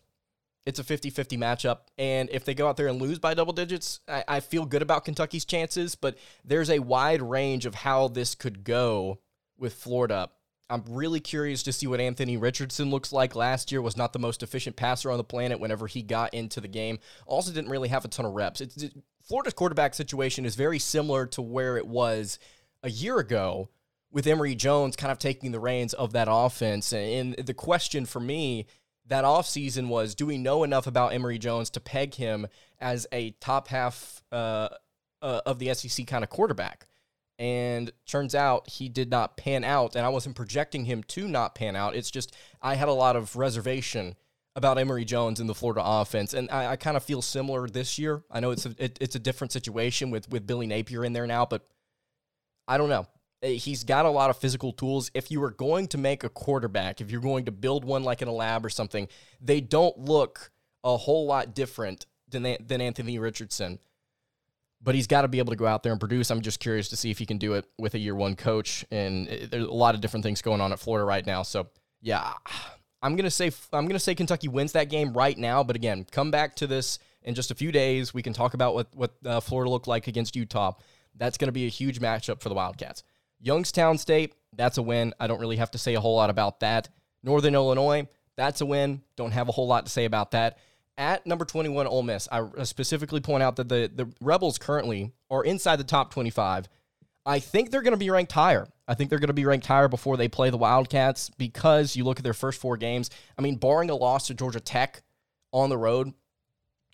it's 0.66 0.78
a 0.78 0.84
50 0.84 1.10
50 1.10 1.36
matchup. 1.38 1.78
And 1.96 2.28
if 2.30 2.44
they 2.44 2.54
go 2.54 2.68
out 2.68 2.76
there 2.76 2.88
and 2.88 3.00
lose 3.00 3.18
by 3.18 3.34
double 3.34 3.52
digits, 3.52 4.00
I, 4.08 4.24
I, 4.28 4.40
feel 4.40 4.66
good 4.66 4.82
about 4.82 5.04
Kentucky's 5.04 5.44
chances, 5.44 5.94
but 5.94 6.18
there's 6.44 6.70
a 6.70 6.80
wide 6.80 7.22
range 7.22 7.66
of 7.66 7.74
how 7.74 8.08
this 8.08 8.34
could 8.34 8.64
go 8.64 9.20
with 9.56 9.74
Florida. 9.74 10.28
I'm 10.68 10.82
really 10.88 11.20
curious 11.20 11.62
to 11.64 11.72
see 11.72 11.86
what 11.86 12.00
Anthony 12.00 12.36
Richardson 12.36 12.90
looks 12.90 13.12
like. 13.12 13.36
Last 13.36 13.70
year 13.70 13.80
was 13.80 13.96
not 13.96 14.12
the 14.12 14.18
most 14.18 14.42
efficient 14.42 14.76
passer 14.76 15.10
on 15.10 15.16
the 15.16 15.24
planet 15.24 15.60
whenever 15.60 15.86
he 15.86 16.02
got 16.02 16.34
into 16.34 16.60
the 16.60 16.68
game. 16.68 16.98
Also 17.26 17.52
didn't 17.52 17.70
really 17.70 17.88
have 17.88 18.04
a 18.04 18.08
ton 18.08 18.26
of 18.26 18.32
reps. 18.32 18.60
It's, 18.60 18.76
it, 18.82 18.92
Florida's 19.22 19.54
quarterback 19.54 19.94
situation 19.94 20.44
is 20.44 20.56
very 20.56 20.78
similar 20.78 21.26
to 21.26 21.42
where 21.42 21.76
it 21.76 21.86
was 21.86 22.38
a 22.82 22.90
year 22.90 23.18
ago 23.18 23.68
with 24.10 24.26
Emory 24.26 24.54
Jones 24.54 24.96
kind 24.96 25.12
of 25.12 25.18
taking 25.18 25.52
the 25.52 25.60
reins 25.60 25.92
of 25.92 26.12
that 26.12 26.28
offense. 26.30 26.92
And 26.92 27.34
the 27.34 27.54
question 27.54 28.06
for 28.06 28.20
me 28.20 28.66
that 29.08 29.24
offseason 29.24 29.88
was 29.88 30.14
do 30.14 30.26
we 30.26 30.38
know 30.38 30.64
enough 30.64 30.86
about 30.86 31.12
Emory 31.12 31.38
Jones 31.38 31.70
to 31.70 31.80
peg 31.80 32.14
him 32.14 32.46
as 32.80 33.06
a 33.12 33.30
top 33.32 33.68
half 33.68 34.22
uh, 34.32 34.68
uh, 35.22 35.40
of 35.46 35.58
the 35.58 35.72
SEC 35.74 36.06
kind 36.06 36.24
of 36.24 36.30
quarterback? 36.30 36.86
And 37.38 37.92
turns 38.06 38.34
out 38.34 38.68
he 38.68 38.88
did 38.88 39.10
not 39.10 39.36
pan 39.36 39.62
out. 39.62 39.94
And 39.94 40.06
I 40.06 40.08
wasn't 40.08 40.36
projecting 40.36 40.86
him 40.86 41.02
to 41.04 41.28
not 41.28 41.54
pan 41.54 41.76
out. 41.76 41.94
It's 41.94 42.10
just 42.10 42.34
I 42.62 42.76
had 42.76 42.88
a 42.88 42.92
lot 42.92 43.16
of 43.16 43.36
reservation 43.36 44.16
about 44.56 44.78
Emory 44.78 45.04
Jones 45.04 45.38
in 45.38 45.46
the 45.46 45.54
Florida 45.54 45.82
offense, 45.84 46.32
and 46.32 46.50
I, 46.50 46.72
I 46.72 46.76
kind 46.76 46.96
of 46.96 47.04
feel 47.04 47.20
similar 47.20 47.68
this 47.68 47.98
year. 47.98 48.24
I 48.30 48.40
know 48.40 48.50
it's 48.50 48.64
a 48.64 48.74
it, 48.78 48.96
it's 49.02 49.14
a 49.14 49.18
different 49.18 49.52
situation 49.52 50.10
with 50.10 50.28
with 50.30 50.46
Billy 50.46 50.66
Napier 50.66 51.04
in 51.04 51.12
there 51.12 51.26
now, 51.26 51.44
but 51.44 51.68
I 52.66 52.78
don't 52.78 52.88
know. 52.88 53.06
Eh, 53.42 53.52
he's 53.52 53.84
got 53.84 54.06
a 54.06 54.10
lot 54.10 54.30
of 54.30 54.38
physical 54.38 54.72
tools. 54.72 55.10
If 55.12 55.30
you 55.30 55.40
were 55.40 55.50
going 55.50 55.88
to 55.88 55.98
make 55.98 56.24
a 56.24 56.30
quarterback, 56.30 57.02
if 57.02 57.10
you're 57.10 57.20
going 57.20 57.44
to 57.44 57.52
build 57.52 57.84
one 57.84 58.02
like 58.02 58.22
in 58.22 58.28
a 58.28 58.32
lab 58.32 58.64
or 58.64 58.70
something, 58.70 59.08
they 59.40 59.60
don't 59.60 59.98
look 59.98 60.50
a 60.82 60.96
whole 60.96 61.26
lot 61.26 61.54
different 61.54 62.06
than 62.26 62.56
than 62.66 62.80
Anthony 62.80 63.18
Richardson. 63.18 63.78
But 64.86 64.94
he's 64.94 65.08
got 65.08 65.22
to 65.22 65.28
be 65.28 65.40
able 65.40 65.50
to 65.50 65.56
go 65.56 65.66
out 65.66 65.82
there 65.82 65.90
and 65.90 65.98
produce. 65.98 66.30
I'm 66.30 66.42
just 66.42 66.60
curious 66.60 66.88
to 66.90 66.96
see 66.96 67.10
if 67.10 67.18
he 67.18 67.26
can 67.26 67.38
do 67.38 67.54
it 67.54 67.66
with 67.76 67.94
a 67.94 67.98
year 67.98 68.14
one 68.14 68.36
coach. 68.36 68.84
And 68.92 69.28
eh, 69.28 69.46
there's 69.50 69.64
a 69.64 69.70
lot 69.70 69.96
of 69.96 70.00
different 70.00 70.22
things 70.22 70.40
going 70.40 70.60
on 70.60 70.72
at 70.72 70.78
Florida 70.78 71.04
right 71.04 71.26
now. 71.26 71.42
So 71.42 71.66
yeah, 72.00 72.32
I'm 73.02 73.16
gonna 73.16 73.28
say 73.28 73.50
I'm 73.72 73.88
gonna 73.88 73.98
say 73.98 74.14
Kentucky 74.14 74.46
wins 74.46 74.72
that 74.72 74.88
game 74.88 75.12
right 75.12 75.36
now. 75.36 75.64
But 75.64 75.74
again, 75.74 76.06
come 76.12 76.30
back 76.30 76.54
to 76.56 76.68
this 76.68 77.00
in 77.22 77.34
just 77.34 77.50
a 77.50 77.54
few 77.56 77.72
days. 77.72 78.14
We 78.14 78.22
can 78.22 78.32
talk 78.32 78.54
about 78.54 78.74
what 78.74 78.86
what 78.94 79.16
uh, 79.26 79.40
Florida 79.40 79.68
looked 79.68 79.88
like 79.88 80.06
against 80.06 80.36
Utah. 80.36 80.74
That's 81.16 81.36
going 81.36 81.48
to 81.48 81.52
be 81.52 81.66
a 81.66 81.70
huge 81.70 81.98
matchup 81.98 82.40
for 82.40 82.48
the 82.48 82.54
Wildcats. 82.54 83.02
Youngstown 83.40 83.98
State, 83.98 84.34
that's 84.52 84.78
a 84.78 84.82
win. 84.82 85.14
I 85.18 85.26
don't 85.26 85.40
really 85.40 85.56
have 85.56 85.72
to 85.72 85.78
say 85.78 85.94
a 85.94 86.00
whole 86.00 86.14
lot 86.14 86.30
about 86.30 86.60
that. 86.60 86.88
Northern 87.24 87.54
Illinois, 87.54 88.06
that's 88.36 88.60
a 88.60 88.66
win. 88.66 89.02
Don't 89.16 89.32
have 89.32 89.48
a 89.48 89.52
whole 89.52 89.66
lot 89.66 89.86
to 89.86 89.92
say 89.92 90.04
about 90.04 90.30
that. 90.30 90.58
At 90.98 91.26
number 91.26 91.44
21, 91.44 91.86
Ole 91.86 92.02
Miss, 92.02 92.26
I 92.32 92.40
uh, 92.40 92.64
specifically 92.64 93.20
point 93.20 93.42
out 93.42 93.56
that 93.56 93.68
the, 93.68 93.90
the 93.94 94.10
Rebels 94.20 94.56
currently 94.56 95.12
are 95.30 95.44
inside 95.44 95.76
the 95.76 95.84
top 95.84 96.12
25. 96.12 96.68
I 97.26 97.38
think 97.38 97.70
they're 97.70 97.82
going 97.82 97.92
to 97.92 97.98
be 97.98 98.08
ranked 98.08 98.32
higher. 98.32 98.66
I 98.88 98.94
think 98.94 99.10
they're 99.10 99.18
going 99.18 99.26
to 99.26 99.34
be 99.34 99.44
ranked 99.44 99.66
higher 99.66 99.88
before 99.88 100.16
they 100.16 100.28
play 100.28 100.48
the 100.48 100.56
Wildcats 100.56 101.28
because 101.30 101.96
you 101.96 102.04
look 102.04 102.18
at 102.18 102.24
their 102.24 102.32
first 102.32 102.60
four 102.60 102.76
games. 102.76 103.10
I 103.36 103.42
mean, 103.42 103.56
barring 103.56 103.90
a 103.90 103.94
loss 103.94 104.28
to 104.28 104.34
Georgia 104.34 104.60
Tech 104.60 105.02
on 105.52 105.68
the 105.68 105.76
road, 105.76 106.12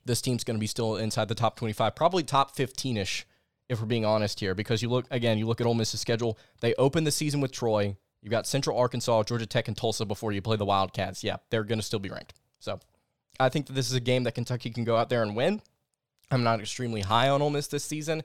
this 0.04 0.22
team's 0.22 0.42
going 0.42 0.56
to 0.56 0.60
be 0.60 0.66
still 0.66 0.96
inside 0.96 1.28
the 1.28 1.34
top 1.34 1.56
25, 1.56 1.94
probably 1.94 2.24
top 2.24 2.56
15 2.56 2.96
ish 2.96 3.26
if 3.68 3.80
we're 3.80 3.86
being 3.86 4.04
honest 4.04 4.40
here, 4.40 4.54
because 4.54 4.82
you 4.82 4.88
look 4.88 5.06
again, 5.10 5.38
you 5.38 5.46
look 5.46 5.60
at 5.60 5.66
Ole 5.66 5.74
Miss's 5.74 6.00
schedule. 6.00 6.38
They 6.60 6.74
open 6.74 7.04
the 7.04 7.12
season 7.12 7.40
with 7.40 7.52
Troy. 7.52 7.96
You've 8.20 8.30
got 8.30 8.46
Central 8.46 8.76
Arkansas, 8.76 9.22
Georgia 9.24 9.46
Tech, 9.46 9.68
and 9.68 9.76
Tulsa 9.76 10.04
before 10.04 10.32
you 10.32 10.42
play 10.42 10.56
the 10.56 10.64
Wildcats. 10.64 11.22
Yeah, 11.22 11.36
they're 11.50 11.64
going 11.64 11.78
to 11.78 11.84
still 11.84 11.98
be 11.98 12.10
ranked. 12.10 12.34
So 12.58 12.80
I 13.40 13.48
think 13.48 13.66
that 13.66 13.72
this 13.72 13.88
is 13.88 13.94
a 13.94 14.00
game 14.00 14.24
that 14.24 14.34
Kentucky 14.34 14.70
can 14.70 14.84
go 14.84 14.96
out 14.96 15.08
there 15.08 15.22
and 15.22 15.34
win. 15.34 15.62
I'm 16.30 16.42
not 16.42 16.60
extremely 16.60 17.02
high 17.02 17.28
on 17.28 17.42
Ole 17.42 17.50
Miss 17.50 17.66
this 17.66 17.84
season. 17.84 18.22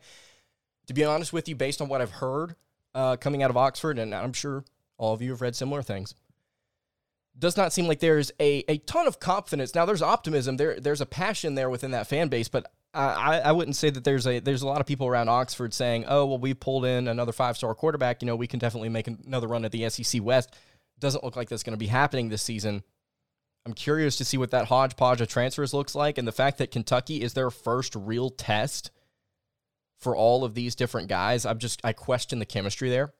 To 0.88 0.94
be 0.94 1.04
honest 1.04 1.34
with 1.34 1.50
you, 1.50 1.56
based 1.56 1.82
on 1.82 1.90
what 1.90 2.02
I've 2.02 2.12
heard 2.12 2.56
uh, 2.96 3.18
coming 3.18 3.44
out 3.44 3.50
of 3.50 3.58
Oxford, 3.58 4.00
and 4.00 4.16
I'm 4.16 4.34
sure 4.34 4.64
all 4.98 5.14
of 5.14 5.22
you 5.22 5.32
have 5.32 5.42
read 5.42 5.56
similar 5.56 5.82
things, 5.82 6.16
does 7.38 7.58
not 7.58 7.74
seem 7.74 7.88
like 7.88 8.00
there's 8.00 8.32
a, 8.40 8.64
a 8.68 8.78
ton 8.80 9.06
of 9.06 9.20
confidence. 9.20 9.76
Now 9.76 9.86
there's 9.86 10.02
optimism, 10.02 10.58
there 10.58 10.80
there's 10.80 11.02
a 11.02 11.06
passion 11.06 11.56
there 11.56 11.70
within 11.70 11.92
that 11.92 12.08
fan 12.08 12.30
base, 12.30 12.48
but 12.48 12.72
I, 12.94 13.42
I 13.46 13.52
wouldn't 13.52 13.76
say 13.76 13.90
that 13.92 14.04
there's 14.04 14.26
a 14.26 14.40
there's 14.40 14.64
a 14.64 14.68
lot 14.68 14.82
of 14.82 14.88
people 14.88 15.08
around 15.08 15.30
Oxford 15.30 15.74
saying, 15.74 16.06
oh 16.08 16.26
well, 16.26 16.40
we 16.40 16.54
pulled 16.54 16.86
in 16.86 17.08
another 17.08 17.32
five 17.32 17.58
star 17.58 17.76
quarterback. 17.76 18.22
You 18.22 18.26
know, 18.26 18.36
we 18.36 18.48
can 18.48 18.60
definitely 18.60 18.90
make 18.90 19.08
another 19.08 19.48
run 19.48 19.66
at 19.66 19.72
the 19.72 19.88
SEC 19.90 20.24
West. 20.24 20.56
Doesn't 21.00 21.24
look 21.24 21.36
like 21.36 21.50
that's 21.50 21.64
going 21.64 21.76
to 21.76 21.80
be 21.80 21.88
happening 21.88 22.30
this 22.30 22.42
season. 22.42 22.84
I'm 23.68 23.74
curious 23.74 24.16
to 24.16 24.24
see 24.24 24.38
what 24.38 24.52
that 24.52 24.68
hodgepodge 24.68 25.20
of 25.20 25.28
transfers 25.28 25.74
looks 25.74 25.94
like, 25.94 26.18
and 26.18 26.26
the 26.26 26.32
fact 26.32 26.58
that 26.60 26.72
Kentucky 26.72 27.22
is 27.22 27.34
their 27.34 27.52
first 27.52 27.96
real 27.98 28.30
test 28.30 28.92
for 30.00 30.16
all 30.16 30.46
of 30.46 30.54
these 30.54 30.74
different 30.74 31.10
guys. 31.10 31.46
I'm 31.46 31.58
just 31.60 31.82
I 31.84 31.92
question 31.92 32.40
the 32.40 32.46
chemistry 32.46 32.90
there, 32.90 33.14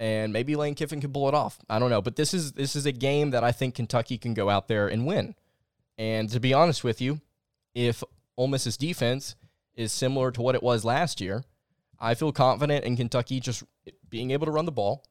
and 0.00 0.32
maybe 0.32 0.56
Lane 0.56 0.74
Kiffin 0.74 1.00
can 1.00 1.12
pull 1.12 1.28
it 1.28 1.36
off. 1.36 1.60
I 1.70 1.78
don't 1.78 1.90
know, 1.90 2.02
but 2.02 2.16
this 2.16 2.34
is 2.34 2.50
this 2.54 2.74
is 2.74 2.84
a 2.84 2.90
game 2.90 3.30
that 3.30 3.44
I 3.44 3.52
think 3.52 3.76
Kentucky 3.76 4.18
can 4.18 4.34
go 4.34 4.50
out 4.50 4.66
there 4.66 4.88
and 4.88 5.06
win. 5.06 5.36
And 5.96 6.28
to 6.30 6.40
be 6.40 6.52
honest 6.52 6.82
with 6.82 7.00
you, 7.00 7.20
if 7.76 8.02
Ole 8.36 8.48
Miss's 8.48 8.76
defense 8.76 9.36
is 9.76 9.92
similar 9.92 10.32
to 10.32 10.42
what 10.42 10.56
it 10.56 10.64
was 10.64 10.84
last 10.84 11.20
year. 11.20 11.44
I 12.00 12.14
feel 12.14 12.32
confident 12.32 12.84
in 12.84 12.96
Kentucky 12.96 13.38
just 13.38 13.62
being 14.10 14.32
able 14.32 14.46
to 14.46 14.52
run 14.52 14.64
the 14.64 14.72
ball 14.72 15.04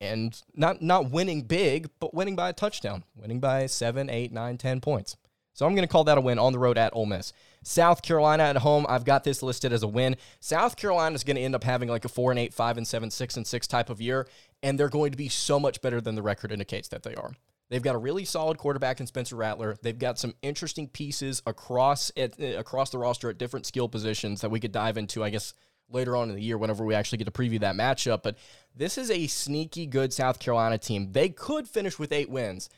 and 0.00 0.40
not 0.54 0.82
not 0.82 1.10
winning 1.10 1.42
big, 1.42 1.90
but 2.00 2.14
winning 2.14 2.36
by 2.36 2.48
a 2.48 2.52
touchdown, 2.52 3.04
winning 3.16 3.40
by 3.40 3.66
seven, 3.66 4.08
eight, 4.10 4.32
nine, 4.32 4.58
ten 4.58 4.80
points. 4.80 5.16
So 5.58 5.66
I'm 5.66 5.74
going 5.74 5.86
to 5.86 5.90
call 5.90 6.04
that 6.04 6.18
a 6.18 6.20
win 6.20 6.38
on 6.38 6.52
the 6.52 6.58
road 6.58 6.78
at 6.78 6.94
Ole 6.94 7.06
Miss. 7.06 7.32
South 7.64 8.02
Carolina 8.02 8.44
at 8.44 8.58
home, 8.58 8.86
I've 8.88 9.04
got 9.04 9.24
this 9.24 9.42
listed 9.42 9.72
as 9.72 9.82
a 9.82 9.88
win. 9.88 10.16
South 10.38 10.76
Carolina 10.76 11.16
is 11.16 11.24
going 11.24 11.34
to 11.34 11.42
end 11.42 11.56
up 11.56 11.64
having 11.64 11.88
like 11.88 12.04
a 12.04 12.08
four 12.08 12.30
and 12.30 12.38
eight, 12.38 12.54
five 12.54 12.76
and 12.76 12.86
seven, 12.86 13.10
six 13.10 13.36
and 13.36 13.44
six 13.44 13.66
type 13.66 13.90
of 13.90 14.00
year, 14.00 14.28
and 14.62 14.78
they're 14.78 14.88
going 14.88 15.10
to 15.10 15.18
be 15.18 15.28
so 15.28 15.58
much 15.58 15.80
better 15.80 16.00
than 16.00 16.14
the 16.14 16.22
record 16.22 16.52
indicates 16.52 16.86
that 16.88 17.02
they 17.02 17.14
are. 17.16 17.32
They've 17.70 17.82
got 17.82 17.94
a 17.94 17.98
really 17.98 18.24
solid 18.24 18.56
quarterback 18.56 19.00
in 19.00 19.06
Spencer 19.06 19.36
Rattler. 19.36 19.76
They've 19.82 19.98
got 19.98 20.18
some 20.18 20.34
interesting 20.42 20.88
pieces 20.88 21.42
across 21.44 22.10
it, 22.16 22.36
eh, 22.38 22.52
across 22.52 22.90
the 22.90 22.98
roster 22.98 23.28
at 23.28 23.36
different 23.36 23.66
skill 23.66 23.88
positions 23.88 24.40
that 24.40 24.50
we 24.50 24.60
could 24.60 24.72
dive 24.72 24.96
into, 24.96 25.22
I 25.22 25.30
guess, 25.30 25.54
later 25.90 26.16
on 26.16 26.28
in 26.28 26.36
the 26.36 26.42
year 26.42 26.58
whenever 26.58 26.84
we 26.84 26.94
actually 26.94 27.18
get 27.18 27.24
to 27.24 27.30
preview 27.30 27.60
that 27.60 27.74
matchup. 27.74 28.22
But 28.22 28.36
this 28.74 28.98
is 28.98 29.10
a 29.10 29.26
sneaky 29.26 29.86
good 29.86 30.12
South 30.12 30.38
Carolina 30.38 30.78
team. 30.78 31.12
They 31.12 31.28
could 31.28 31.68
finish 31.68 31.98
with 31.98 32.12
eight 32.12 32.30
wins, 32.30 32.68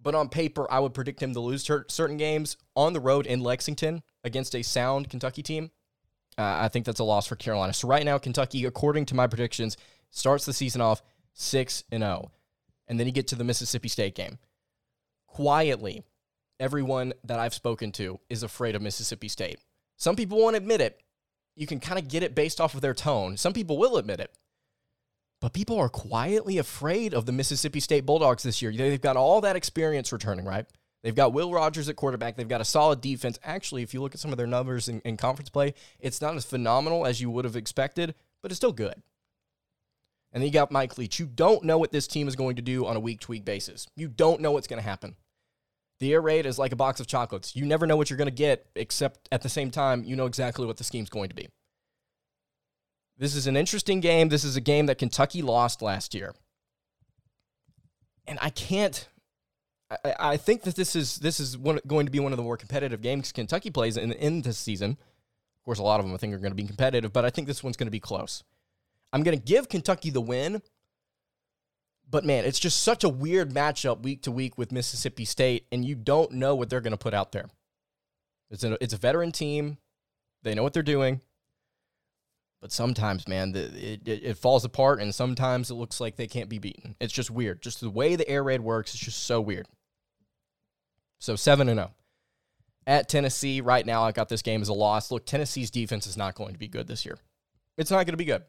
but 0.00 0.14
on 0.14 0.28
paper, 0.28 0.70
I 0.70 0.80
would 0.80 0.94
predict 0.94 1.22
him 1.22 1.32
to 1.34 1.40
lose 1.40 1.64
certain 1.88 2.16
games 2.16 2.56
on 2.76 2.92
the 2.92 3.00
road 3.00 3.26
in 3.26 3.40
Lexington 3.40 4.02
against 4.24 4.54
a 4.54 4.62
sound 4.62 5.08
Kentucky 5.08 5.42
team. 5.42 5.70
Uh, 6.38 6.60
I 6.62 6.68
think 6.68 6.86
that's 6.86 7.00
a 7.00 7.04
loss 7.04 7.26
for 7.26 7.36
Carolina. 7.36 7.72
So 7.72 7.88
right 7.88 8.04
now, 8.04 8.18
Kentucky, 8.18 8.64
according 8.64 9.06
to 9.06 9.14
my 9.14 9.26
predictions, 9.26 9.76
starts 10.10 10.44
the 10.46 10.52
season 10.52 10.80
off 10.80 11.02
six 11.34 11.84
and 11.90 12.02
zero. 12.02 12.22
Oh 12.24 12.30
and 12.88 12.98
then 12.98 13.06
you 13.06 13.12
get 13.12 13.28
to 13.28 13.36
the 13.36 13.44
Mississippi 13.44 13.88
State 13.88 14.14
game. 14.14 14.38
Quietly, 15.26 16.02
everyone 16.60 17.12
that 17.24 17.38
I've 17.38 17.54
spoken 17.54 17.92
to 17.92 18.20
is 18.28 18.42
afraid 18.42 18.74
of 18.74 18.82
Mississippi 18.82 19.28
State. 19.28 19.58
Some 19.96 20.16
people 20.16 20.38
won't 20.38 20.56
admit 20.56 20.80
it. 20.80 21.01
You 21.54 21.66
can 21.66 21.80
kind 21.80 21.98
of 21.98 22.08
get 22.08 22.22
it 22.22 22.34
based 22.34 22.60
off 22.60 22.74
of 22.74 22.80
their 22.80 22.94
tone. 22.94 23.36
Some 23.36 23.52
people 23.52 23.78
will 23.78 23.96
admit 23.96 24.20
it. 24.20 24.34
But 25.40 25.52
people 25.52 25.78
are 25.78 25.88
quietly 25.88 26.58
afraid 26.58 27.14
of 27.14 27.26
the 27.26 27.32
Mississippi 27.32 27.80
State 27.80 28.06
Bulldogs 28.06 28.44
this 28.44 28.62
year. 28.62 28.72
They've 28.72 29.00
got 29.00 29.16
all 29.16 29.40
that 29.40 29.56
experience 29.56 30.12
returning, 30.12 30.44
right? 30.44 30.66
They've 31.02 31.14
got 31.14 31.32
Will 31.32 31.52
Rogers 31.52 31.88
at 31.88 31.96
quarterback. 31.96 32.36
They've 32.36 32.48
got 32.48 32.60
a 32.60 32.64
solid 32.64 33.00
defense. 33.00 33.38
Actually, 33.42 33.82
if 33.82 33.92
you 33.92 34.00
look 34.00 34.14
at 34.14 34.20
some 34.20 34.30
of 34.30 34.38
their 34.38 34.46
numbers 34.46 34.88
in, 34.88 35.00
in 35.00 35.16
conference 35.16 35.50
play, 35.50 35.74
it's 35.98 36.20
not 36.20 36.36
as 36.36 36.44
phenomenal 36.44 37.04
as 37.04 37.20
you 37.20 37.28
would 37.30 37.44
have 37.44 37.56
expected, 37.56 38.14
but 38.40 38.52
it's 38.52 38.56
still 38.56 38.72
good. 38.72 38.94
And 40.32 40.40
then 40.40 40.46
you 40.46 40.52
got 40.52 40.70
Mike 40.70 40.96
Leach. 40.96 41.18
You 41.18 41.26
don't 41.26 41.64
know 41.64 41.76
what 41.76 41.92
this 41.92 42.06
team 42.06 42.28
is 42.28 42.36
going 42.36 42.56
to 42.56 42.62
do 42.62 42.86
on 42.86 42.96
a 42.96 43.00
week 43.00 43.20
to 43.22 43.32
week 43.32 43.44
basis. 43.44 43.86
You 43.96 44.08
don't 44.08 44.40
know 44.40 44.52
what's 44.52 44.68
going 44.68 44.80
to 44.80 44.88
happen. 44.88 45.16
The 46.02 46.12
air 46.14 46.20
raid 46.20 46.46
is 46.46 46.58
like 46.58 46.72
a 46.72 46.76
box 46.76 46.98
of 46.98 47.06
chocolates. 47.06 47.54
You 47.54 47.64
never 47.64 47.86
know 47.86 47.96
what 47.96 48.10
you're 48.10 48.16
going 48.16 48.26
to 48.26 48.32
get, 48.32 48.66
except 48.74 49.28
at 49.30 49.42
the 49.42 49.48
same 49.48 49.70
time, 49.70 50.02
you 50.02 50.16
know 50.16 50.26
exactly 50.26 50.66
what 50.66 50.76
the 50.76 50.82
scheme's 50.82 51.08
going 51.08 51.28
to 51.28 51.34
be. 51.36 51.46
This 53.18 53.36
is 53.36 53.46
an 53.46 53.56
interesting 53.56 54.00
game. 54.00 54.28
This 54.28 54.42
is 54.42 54.56
a 54.56 54.60
game 54.60 54.86
that 54.86 54.98
Kentucky 54.98 55.42
lost 55.42 55.80
last 55.80 56.12
year. 56.12 56.34
And 58.26 58.36
I 58.42 58.50
can't. 58.50 59.06
I, 60.18 60.38
think 60.38 60.62
that 60.62 60.74
this 60.74 60.96
is 60.96 61.18
this 61.18 61.38
is 61.38 61.56
one, 61.56 61.78
going 61.86 62.06
to 62.06 62.10
be 62.10 62.18
one 62.18 62.32
of 62.32 62.36
the 62.36 62.42
more 62.42 62.56
competitive 62.56 63.00
games 63.00 63.30
Kentucky 63.30 63.70
plays 63.70 63.96
in, 63.96 64.10
in 64.10 64.42
this 64.42 64.58
season. 64.58 64.90
Of 64.90 65.64
course, 65.64 65.78
a 65.78 65.84
lot 65.84 66.00
of 66.00 66.06
them 66.06 66.12
I 66.12 66.18
think 66.18 66.34
are 66.34 66.38
going 66.38 66.50
to 66.50 66.56
be 66.56 66.66
competitive, 66.66 67.12
but 67.12 67.24
I 67.24 67.30
think 67.30 67.46
this 67.46 67.62
one's 67.62 67.76
going 67.76 67.86
to 67.86 67.92
be 67.92 68.00
close. 68.00 68.42
I'm 69.12 69.22
going 69.22 69.38
to 69.38 69.44
give 69.44 69.68
Kentucky 69.68 70.10
the 70.10 70.20
win. 70.20 70.62
But 72.12 72.26
man, 72.26 72.44
it's 72.44 72.60
just 72.60 72.82
such 72.82 73.04
a 73.04 73.08
weird 73.08 73.54
matchup 73.54 74.02
week 74.02 74.22
to 74.22 74.30
week 74.30 74.58
with 74.58 74.70
Mississippi 74.70 75.24
State, 75.24 75.66
and 75.72 75.82
you 75.82 75.94
don't 75.94 76.32
know 76.32 76.54
what 76.54 76.68
they're 76.68 76.82
going 76.82 76.92
to 76.92 76.98
put 76.98 77.14
out 77.14 77.32
there. 77.32 77.48
It's 78.50 78.62
a, 78.62 78.76
it's 78.82 78.92
a 78.92 78.98
veteran 78.98 79.32
team. 79.32 79.78
They 80.42 80.54
know 80.54 80.62
what 80.62 80.74
they're 80.74 80.82
doing. 80.82 81.22
But 82.60 82.70
sometimes, 82.70 83.26
man, 83.26 83.52
the, 83.52 83.64
it, 83.64 84.06
it, 84.06 84.24
it 84.24 84.36
falls 84.36 84.66
apart, 84.66 85.00
and 85.00 85.14
sometimes 85.14 85.70
it 85.70 85.74
looks 85.74 86.00
like 86.00 86.16
they 86.16 86.26
can't 86.26 86.50
be 86.50 86.58
beaten. 86.58 86.96
It's 87.00 87.14
just 87.14 87.30
weird. 87.30 87.62
Just 87.62 87.80
the 87.80 87.88
way 87.88 88.14
the 88.14 88.28
air 88.28 88.44
raid 88.44 88.60
works, 88.60 88.94
it's 88.94 89.02
just 89.02 89.24
so 89.24 89.40
weird. 89.40 89.66
So 91.18 91.34
7 91.34 91.66
and 91.70 91.78
0. 91.78 91.92
At 92.86 93.08
Tennessee, 93.08 93.62
right 93.62 93.86
now, 93.86 94.02
I 94.02 94.12
got 94.12 94.28
this 94.28 94.42
game 94.42 94.60
as 94.60 94.68
a 94.68 94.74
loss. 94.74 95.10
Look, 95.10 95.24
Tennessee's 95.24 95.70
defense 95.70 96.06
is 96.06 96.18
not 96.18 96.34
going 96.34 96.52
to 96.52 96.58
be 96.58 96.68
good 96.68 96.88
this 96.88 97.06
year. 97.06 97.18
It's 97.78 97.90
not 97.90 98.04
going 98.04 98.12
to 98.12 98.18
be 98.18 98.26
good. 98.26 98.42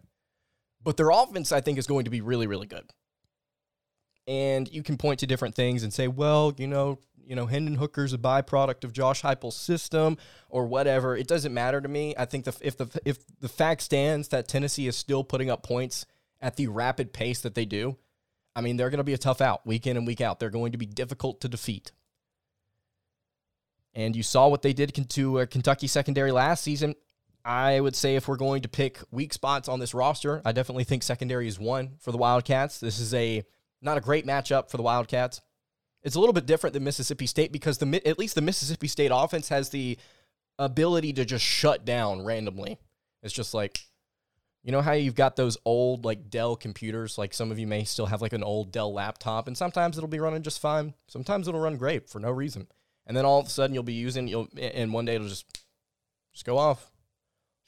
But 0.84 0.98
their 0.98 1.12
offense, 1.12 1.54
I 1.54 1.62
think, 1.62 1.78
is 1.78 1.88
going 1.88 2.04
to 2.04 2.12
be 2.12 2.20
really, 2.20 2.46
really 2.46 2.68
good. 2.68 2.92
And 4.28 4.72
you 4.72 4.84
can 4.84 4.98
point 4.98 5.20
to 5.20 5.28
different 5.28 5.56
things 5.56 5.84
and 5.84 5.94
say, 5.94 6.08
well, 6.08 6.54
you 6.58 6.68
know, 6.68 7.00
you 7.26 7.36
know, 7.36 7.46
Hendon 7.46 7.76
Hooker's 7.76 8.14
a 8.14 8.18
byproduct 8.18 8.84
of 8.84 8.94
Josh 8.94 9.22
Heupel's 9.22 9.56
system 9.56 10.18
or 10.50 10.66
whatever. 10.66 11.16
It 11.16 11.28
doesn't 11.28 11.54
matter 11.54 11.82
to 11.82 11.88
me. 11.88 12.14
I 12.18 12.26
think 12.26 12.46
the, 12.46 12.56
if 12.62 12.78
the 12.78 12.90
if 13.06 13.20
the 13.40 13.50
fact 13.50 13.82
stands 13.82 14.30
that 14.30 14.48
Tennessee 14.48 14.88
is 14.88 14.96
still 14.96 15.24
putting 15.24 15.50
up 15.50 15.64
points 15.64 16.06
at 16.42 16.58
the 16.58 16.68
rapid 16.68 17.14
pace 17.14 17.42
that 17.42 17.56
they 17.56 17.66
do, 17.66 17.98
I 18.56 18.62
mean, 18.62 18.78
they're 18.78 18.90
going 18.90 18.98
to 18.98 19.04
be 19.04 19.14
a 19.14 19.18
tough 19.18 19.42
out 19.42 19.66
week 19.66 19.88
in 19.88 19.98
and 19.98 20.06
week 20.06 20.22
out. 20.22 20.40
They're 20.40 20.50
going 20.50 20.74
to 20.74 20.78
be 20.78 20.86
difficult 20.86 21.42
to 21.42 21.50
defeat. 21.50 21.92
And 23.96 24.16
you 24.16 24.24
saw 24.24 24.48
what 24.48 24.62
they 24.62 24.74
did 24.74 24.94
to 25.10 25.40
uh, 25.40 25.46
Kentucky 25.46 25.88
secondary 25.88 26.32
last 26.32 26.64
season. 26.64 26.96
I 27.46 27.80
would 27.80 27.96
say 27.96 28.16
if 28.16 28.28
we're 28.28 28.38
going 28.38 28.62
to 28.62 28.70
pick 28.70 29.00
weak 29.12 29.34
spots 29.34 29.68
on 29.68 29.80
this 29.80 29.94
roster, 29.94 30.42
I 30.46 30.52
definitely 30.52 30.86
think 30.86 31.04
secondary 31.04 31.48
is 31.48 31.60
one 31.60 31.92
for 32.00 32.12
the 32.12 32.18
Wildcats. 32.18 32.80
This 32.80 33.00
is 33.00 33.14
a 33.14 33.44
not 33.84 33.98
a 33.98 34.02
great 34.02 34.26
matchup 34.26 34.70
for 34.70 34.78
the 34.78 34.84
Wildcats. 34.84 35.42
It's 36.04 36.16
a 36.16 36.20
little 36.20 36.34
bit 36.34 36.46
different 36.46 36.74
than 36.74 36.84
Mississippi 36.84 37.28
State 37.28 37.52
because 37.52 37.78
the 37.78 38.02
at 38.06 38.20
least 38.20 38.36
the 38.36 38.42
Mississippi 38.42 38.88
State 38.88 39.12
offense 39.14 39.50
has 39.50 39.70
the 39.70 39.98
ability 40.60 41.14
to 41.14 41.26
just 41.26 41.46
shut 41.46 41.86
down 41.86 42.24
randomly. 42.24 42.78
It's 43.22 43.34
just 43.34 43.54
like 43.54 43.82
you 44.64 44.72
know 44.72 44.82
how 44.82 44.94
you've 44.94 45.16
got 45.16 45.36
those 45.36 45.58
old 45.66 46.06
like 46.06 46.30
Dell 46.30 46.56
computers, 46.56 47.18
like 47.18 47.34
some 47.34 47.52
of 47.52 47.60
you 47.60 47.68
may 47.68 47.84
still 47.84 48.06
have 48.06 48.22
like 48.22 48.34
an 48.34 48.44
old 48.44 48.72
Dell 48.72 48.94
laptop 48.94 49.48
and 49.48 49.58
sometimes 49.58 49.98
it'll 49.98 50.08
be 50.08 50.20
running 50.20 50.42
just 50.42 50.60
fine. 50.60 50.94
Sometimes 51.08 51.48
it'll 51.48 51.60
run 51.60 51.78
great 51.78 52.10
for 52.10 52.20
no 52.20 52.32
reason. 52.32 52.68
And 53.06 53.16
then 53.16 53.26
all 53.26 53.40
of 53.40 53.48
a 53.48 53.50
sudden 53.50 53.74
you'll 53.74 53.84
be 53.84 53.94
using 53.94 54.28
you'll 54.28 54.48
and 54.58 54.94
one 54.94 55.06
day 55.06 55.16
it'll 55.16 55.28
just 55.28 55.64
just 56.34 56.46
go 56.46 56.58
off. 56.58 56.92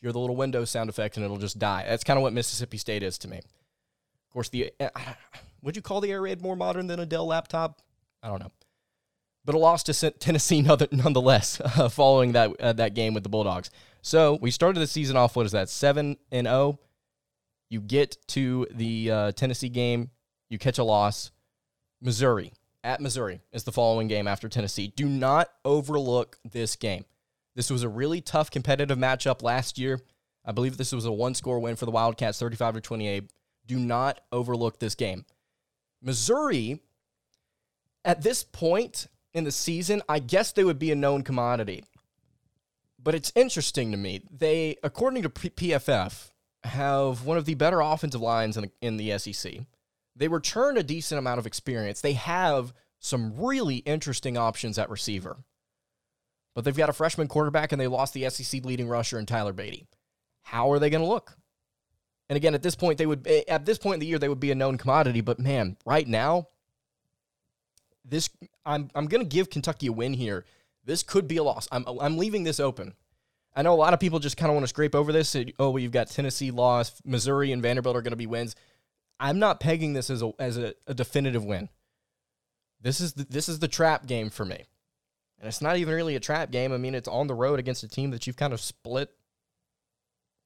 Hear 0.01 0.11
the 0.11 0.19
little 0.19 0.35
Windows 0.35 0.69
sound 0.69 0.89
effect 0.89 1.17
and 1.17 1.25
it'll 1.25 1.37
just 1.37 1.59
die. 1.59 1.85
That's 1.87 2.03
kind 2.03 2.17
of 2.17 2.23
what 2.23 2.33
Mississippi 2.33 2.77
State 2.77 3.03
is 3.03 3.17
to 3.19 3.27
me. 3.27 3.37
Of 3.37 4.33
course, 4.33 4.49
the 4.49 4.71
would 5.61 5.75
you 5.75 5.81
call 5.81 6.01
the 6.01 6.11
air 6.11 6.21
raid 6.21 6.41
more 6.41 6.55
modern 6.55 6.87
than 6.87 6.99
a 6.99 7.05
Dell 7.05 7.25
laptop? 7.25 7.81
I 8.21 8.27
don't 8.29 8.39
know. 8.39 8.51
But 9.43 9.55
a 9.55 9.59
loss 9.59 9.83
to 9.83 10.11
Tennessee 10.11 10.61
nonetheless 10.91 11.61
uh, 11.77 11.89
following 11.89 12.33
that 12.33 12.59
uh, 12.59 12.73
that 12.73 12.95
game 12.95 13.13
with 13.13 13.23
the 13.23 13.29
Bulldogs. 13.29 13.69
So 14.01 14.37
we 14.41 14.51
started 14.51 14.79
the 14.79 14.87
season 14.87 15.17
off. 15.17 15.35
What 15.35 15.45
is 15.45 15.51
that? 15.53 15.69
Seven 15.69 16.17
and 16.31 16.47
zero. 16.47 16.55
Oh. 16.55 16.79
You 17.69 17.81
get 17.81 18.17
to 18.29 18.67
the 18.71 19.11
uh, 19.11 19.31
Tennessee 19.31 19.69
game. 19.69 20.11
You 20.49 20.59
catch 20.59 20.77
a 20.77 20.83
loss. 20.83 21.31
Missouri 22.01 22.53
at 22.83 23.01
Missouri 23.01 23.41
is 23.51 23.63
the 23.63 23.71
following 23.71 24.07
game 24.07 24.27
after 24.27 24.47
Tennessee. 24.47 24.93
Do 24.95 25.07
not 25.07 25.49
overlook 25.65 26.37
this 26.49 26.75
game. 26.75 27.05
This 27.55 27.71
was 27.71 27.83
a 27.83 27.89
really 27.89 28.21
tough 28.21 28.51
competitive 28.51 28.97
matchup 28.97 29.41
last 29.41 29.79
year. 29.79 29.99
I 30.45 30.51
believe 30.51 30.77
this 30.77 30.91
was 30.91 31.05
a 31.05 31.11
one 31.11 31.33
score 31.33 31.59
win 31.59 31.75
for 31.75 31.85
the 31.85 31.91
Wildcats, 31.91 32.37
35 32.37 32.75
to 32.75 32.81
28. 32.81 33.31
Do 33.65 33.79
not 33.79 34.21
overlook 34.31 34.79
this 34.79 34.93
game. 34.93 35.25
Missouri 36.01 36.81
at 38.03 38.21
this 38.21 38.43
point 38.43 39.07
in 39.33 39.43
the 39.43 39.51
season, 39.51 40.01
I 40.07 40.19
guess 40.19 40.51
they 40.51 40.63
would 40.63 40.79
be 40.79 40.91
a 40.91 40.95
known 40.95 41.23
commodity. 41.23 41.83
But 43.01 43.15
it's 43.15 43.31
interesting 43.35 43.91
to 43.91 43.97
me. 43.97 44.23
They, 44.31 44.77
according 44.83 45.23
to 45.23 45.29
PFF, 45.29 46.31
have 46.63 47.25
one 47.25 47.37
of 47.37 47.45
the 47.45 47.53
better 47.55 47.81
offensive 47.81 48.21
lines 48.21 48.57
in 48.57 48.63
the, 48.63 48.71
in 48.81 48.97
the 48.97 49.17
SEC. 49.17 49.53
They 50.15 50.27
return 50.27 50.77
a 50.77 50.83
decent 50.83 51.19
amount 51.19 51.39
of 51.39 51.45
experience. 51.45 52.01
They 52.01 52.13
have 52.13 52.73
some 52.99 53.33
really 53.37 53.77
interesting 53.77 54.37
options 54.37 54.79
at 54.79 54.89
receiver. 54.89 55.37
But 56.55 56.63
they've 56.63 56.75
got 56.75 56.89
a 56.89 56.93
freshman 56.93 57.27
quarterback 57.27 57.71
and 57.71 57.81
they 57.81 57.87
lost 57.87 58.13
the 58.13 58.29
SEC 58.29 58.63
leading 58.63 58.87
rusher 58.87 59.19
in 59.19 59.25
Tyler 59.25 59.53
Badie. 59.53 59.85
How 60.41 60.71
are 60.71 60.79
they 60.79 60.89
going 60.89 61.03
to 61.03 61.09
look? 61.09 61.37
And 62.29 62.37
again, 62.37 62.55
at 62.55 62.63
this 62.63 62.75
point, 62.75 62.97
they 62.97 63.05
would 63.05 63.25
eh, 63.27 63.43
at 63.47 63.65
this 63.65 63.77
point 63.77 63.95
in 63.95 63.99
the 63.99 64.07
year 64.07 64.19
they 64.19 64.29
would 64.29 64.39
be 64.39 64.51
a 64.51 64.55
known 64.55 64.77
commodity. 64.77 65.21
But 65.21 65.39
man, 65.39 65.77
right 65.85 66.07
now, 66.07 66.47
this 68.03 68.29
I'm 68.65 68.89
I'm 68.95 69.07
going 69.07 69.23
to 69.23 69.29
give 69.29 69.49
Kentucky 69.49 69.87
a 69.87 69.91
win 69.91 70.13
here. 70.13 70.45
This 70.83 71.03
could 71.03 71.27
be 71.27 71.37
a 71.37 71.43
loss. 71.43 71.67
I'm 71.71 71.85
I'm 71.87 72.17
leaving 72.17 72.43
this 72.43 72.59
open. 72.59 72.93
I 73.55 73.61
know 73.61 73.73
a 73.73 73.75
lot 73.75 73.93
of 73.93 73.99
people 73.99 74.19
just 74.19 74.37
kind 74.37 74.49
of 74.49 74.55
want 74.55 74.65
to 74.65 74.69
scrape 74.69 74.95
over 74.95 75.13
this. 75.13 75.35
Oh, 75.59 75.69
well, 75.69 75.79
you've 75.79 75.93
got 75.93 76.09
Tennessee 76.09 76.51
loss, 76.51 77.01
Missouri 77.05 77.53
and 77.53 77.61
Vanderbilt 77.61 77.95
are 77.95 78.01
going 78.01 78.11
to 78.11 78.17
be 78.17 78.27
wins. 78.27 78.53
I'm 79.17 79.39
not 79.39 79.61
pegging 79.61 79.93
this 79.93 80.09
as 80.09 80.21
a 80.21 80.31
as 80.39 80.57
a, 80.57 80.73
a 80.87 80.93
definitive 80.93 81.45
win. 81.45 81.69
This 82.81 82.99
is 82.99 83.13
the, 83.13 83.25
this 83.29 83.47
is 83.47 83.59
the 83.59 83.67
trap 83.67 84.07
game 84.07 84.29
for 84.29 84.45
me, 84.45 84.65
and 85.39 85.47
it's 85.47 85.61
not 85.61 85.77
even 85.77 85.93
really 85.93 86.15
a 86.15 86.19
trap 86.19 86.51
game. 86.51 86.73
I 86.73 86.77
mean, 86.77 86.95
it's 86.95 87.07
on 87.07 87.27
the 87.27 87.35
road 87.35 87.59
against 87.59 87.83
a 87.83 87.87
team 87.87 88.11
that 88.11 88.27
you've 88.27 88.35
kind 88.35 88.51
of 88.53 88.59
split 88.59 89.11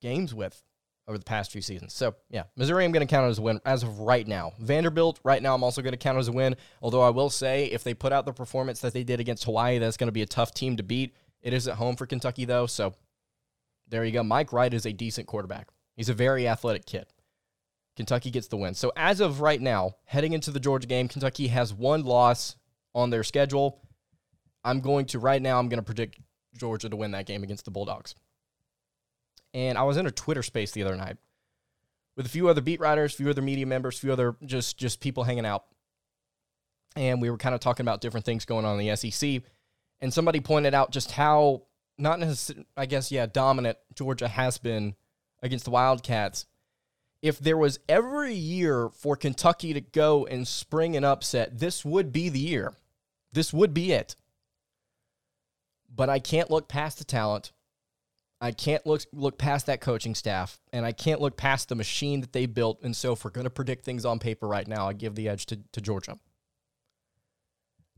games 0.02 0.34
with 0.34 0.62
over 1.10 1.18
the 1.18 1.26
past 1.26 1.52
few 1.52 1.62
seasons. 1.62 1.94
So 1.94 2.16
yeah, 2.30 2.44
Missouri 2.56 2.86
I'm 2.86 2.92
going 2.92 3.06
to 3.06 3.12
count 3.12 3.30
as 3.30 3.40
a 3.40 3.42
win 3.42 3.60
as 3.66 3.82
of 3.82 4.00
right 4.00 4.26
now. 4.28 4.54
Vanderbilt 4.60 5.20
right 5.24 5.42
now 5.42 5.56
I'm 5.56 5.64
also 5.64 5.82
going 5.82 5.94
to 5.94 5.98
count 5.98 6.20
as 6.20 6.28
a 6.28 6.32
win. 6.32 6.56
Although 6.84 7.02
I 7.02 7.10
will 7.10 7.32
say 7.32 7.66
if 7.66 7.84
they 7.84 7.96
put 7.96 8.14
out 8.14 8.26
the 8.26 8.32
performance 8.32 8.80
that 8.82 8.94
they 8.94 9.04
did 9.04 9.20
against 9.20 9.44
Hawaii, 9.44 9.80
that's 9.80 9.98
going 9.98 10.08
to 10.08 10.14
be 10.14 10.22
a 10.22 10.28
tough 10.28 10.54
team 10.54 10.78
to 10.78 10.84
beat. 10.84 11.16
It 11.42 11.52
is 11.52 11.68
at 11.68 11.76
home 11.76 11.96
for 11.96 12.06
Kentucky 12.06 12.46
though, 12.46 12.68
so 12.68 12.94
there 13.88 14.06
you 14.06 14.12
go. 14.12 14.24
Mike 14.24 14.54
Wright 14.54 14.74
is 14.74 14.86
a 14.86 14.94
decent 14.94 15.26
quarterback. 15.26 15.70
He's 15.96 16.10
a 16.10 16.14
very 16.14 16.48
athletic 16.48 16.86
kid. 16.86 17.08
Kentucky 17.96 18.30
gets 18.30 18.48
the 18.48 18.56
win. 18.56 18.76
So 18.76 18.94
as 18.96 19.20
of 19.20 19.42
right 19.42 19.60
now, 19.60 19.96
heading 20.06 20.34
into 20.34 20.52
the 20.52 20.60
Georgia 20.60 20.88
game, 20.88 21.08
Kentucky 21.08 21.48
has 21.48 21.74
one 21.74 22.04
loss 22.04 22.56
on 22.94 23.10
their 23.10 23.24
schedule. 23.24 23.82
I'm 24.64 24.80
going 24.80 25.06
to 25.08 25.20
right 25.20 25.42
now 25.42 25.58
I'm 25.58 25.70
going 25.70 25.80
to 25.80 25.86
predict 25.86 26.20
Georgia 26.56 26.88
to 26.88 26.96
win 26.96 27.12
that 27.12 27.26
game 27.26 27.44
against 27.44 27.66
the 27.66 27.72
Bulldogs. 27.72 28.14
And 29.54 29.78
I 29.78 29.84
was 29.84 29.98
in 29.98 30.06
a 30.06 30.12
Twitter 30.12 30.44
space 30.44 30.72
the 30.72 30.84
other 30.84 30.96
night 30.96 31.18
with 32.16 32.26
a 32.26 32.30
few 32.30 32.50
other 32.50 32.62
beat 32.62 32.80
writers, 32.80 33.14
a 33.14 33.18
few 33.18 33.30
other 33.30 33.42
media 33.42 33.66
members, 33.66 33.98
a 33.98 34.02
few 34.02 34.12
other 34.12 34.36
just 34.46 34.78
just 34.78 35.00
people 35.00 35.24
hanging 35.24 35.46
out. 35.46 35.66
And 36.96 37.22
we 37.22 37.30
were 37.30 37.38
kind 37.38 37.56
of 37.56 37.62
talking 37.62 37.84
about 37.84 38.02
different 38.02 38.26
things 38.26 38.46
going 38.46 38.66
on 38.66 38.80
in 38.80 38.86
the 38.86 38.96
SEC. 38.96 39.42
And 40.02 40.14
somebody 40.14 40.40
pointed 40.40 40.74
out 40.74 40.92
just 40.92 41.12
how 41.12 41.64
not 41.98 42.20
necessarily, 42.20 42.66
I 42.76 42.86
guess, 42.86 43.12
yeah, 43.12 43.26
dominant 43.26 43.78
Georgia 43.94 44.28
has 44.28 44.58
been 44.58 44.96
against 45.42 45.66
the 45.66 45.72
Wildcats. 45.72 46.46
If 47.22 47.40
there 47.40 47.58
was 47.58 47.80
every 47.90 48.34
year 48.34 48.90
for 48.90 49.16
Kentucky 49.16 49.74
to 49.74 49.82
go 49.82 50.26
and 50.26 50.48
spring 50.48 50.96
an 50.96 51.04
upset, 51.04 51.60
this 51.60 51.84
would 51.84 52.12
be 52.12 52.30
the 52.30 52.40
year. 52.40 52.74
This 53.34 53.54
would 53.54 53.74
be 53.74 53.92
it. 53.92 54.16
But 55.94 56.10
I 56.10 56.20
can't 56.20 56.50
look 56.50 56.68
past 56.68 56.98
the 56.98 57.04
talent. 57.04 57.52
I 58.42 58.52
can't 58.52 58.86
look 58.86 59.02
look 59.12 59.38
past 59.38 59.66
that 59.66 59.82
coaching 59.82 60.16
staff, 60.16 60.60
and 60.72 60.86
I 60.86 60.94
can't 60.94 61.20
look 61.20 61.36
past 61.36 61.68
the 61.68 61.76
machine 61.76 62.22
that 62.22 62.32
they 62.32 62.46
built. 62.46 62.82
And 62.84 62.96
so, 62.96 63.14
if 63.14 63.26
we're 63.26 63.32
going 63.32 63.46
to 63.46 63.50
predict 63.50 63.84
things 63.84 64.06
on 64.06 64.20
paper 64.20 64.48
right 64.48 64.68
now, 64.68 64.88
I 64.88 64.94
give 64.94 65.16
the 65.16 65.28
edge 65.28 65.46
to, 65.48 65.60
to 65.74 65.82
Georgia. 65.82 66.18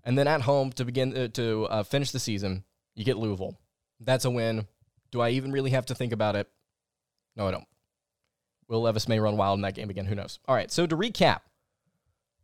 And 0.03 0.17
then 0.17 0.27
at 0.27 0.41
home 0.41 0.71
to 0.74 0.86
begin 0.86 1.15
uh, 1.15 1.27
to 1.29 1.65
uh, 1.65 1.83
finish 1.83 2.12
the 2.12 2.19
season, 2.19 2.63
you 2.95 3.05
get 3.05 3.17
Louisville. 3.17 3.57
That's 4.00 4.25
a 4.25 4.31
win. 4.31 4.67
Do 5.12 5.21
I 5.21 5.29
even 5.31 5.51
really 5.51 5.71
have 5.71 5.86
to 5.88 5.95
think 5.95 6.12
about 6.12 6.36
it? 6.36 6.50
No, 7.36 7.48
I 7.48 7.51
don't. 7.51 7.67
Will 8.67 8.81
Levis 8.81 9.07
may 9.07 9.19
run 9.19 9.38
wild 9.38 9.57
in 9.57 9.62
that 9.62 9.75
game 9.75 9.89
again. 9.89 10.05
Who 10.05 10.15
knows? 10.15 10.39
All 10.48 10.55
right. 10.55 10.71
So 10.71 10.88
to 10.88 10.98
recap, 10.98 11.41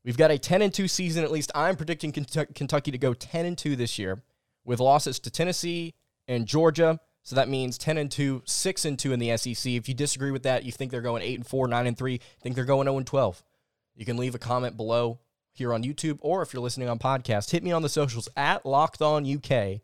we've 0.04 0.18
got 0.18 0.30
a 0.30 0.38
10 0.38 0.62
and 0.62 0.74
2 0.74 0.88
season. 0.88 1.24
At 1.24 1.32
least 1.32 1.51
I'm 1.56 1.75
predicting 1.75 2.12
Kentucky 2.12 2.92
to 2.92 2.98
go 2.98 3.13
10 3.13 3.46
and 3.46 3.58
2 3.58 3.75
this 3.75 3.98
year, 3.98 4.22
with 4.66 4.80
losses 4.80 5.20
to 5.20 5.32
Tennessee 5.32 5.96
and 6.27 6.46
Georgia 6.46 7.00
so 7.28 7.36
that 7.36 7.50
means 7.50 7.78
10 7.78 7.98
and 7.98 8.10
2, 8.10 8.44
6 8.46 8.86
and 8.86 8.98
2 8.98 9.12
in 9.12 9.20
the 9.20 9.36
SEC. 9.36 9.74
If 9.74 9.90
you 9.90 9.94
disagree 9.94 10.32
with 10.32 10.44
that, 10.44 10.64
you 10.64 10.72
think 10.72 10.92
they're 10.92 11.02
going 11.02 11.22
8 11.22 11.40
and 11.40 11.46
4, 11.46 11.68
9 11.68 11.88
and 11.88 11.98
3, 11.98 12.22
think 12.40 12.56
they're 12.56 12.64
going 12.64 12.86
0 12.86 12.96
and 12.96 13.06
12. 13.06 13.44
You 13.98 14.06
can 14.06 14.16
leave 14.16 14.34
a 14.34 14.40
comment 14.40 14.78
below 14.78 15.20
here 15.52 15.74
on 15.74 15.84
YouTube 15.84 16.20
or 16.22 16.42
if 16.42 16.54
you're 16.54 16.64
listening 16.64 16.88
on 16.88 17.00
podcast, 17.00 17.52
hit 17.52 17.66
me 17.66 17.74
on 17.74 17.82
the 17.82 17.90
socials 17.90 18.30
at 18.38 18.66
Locked 18.66 19.02
On 19.02 19.30
UK 19.30 19.82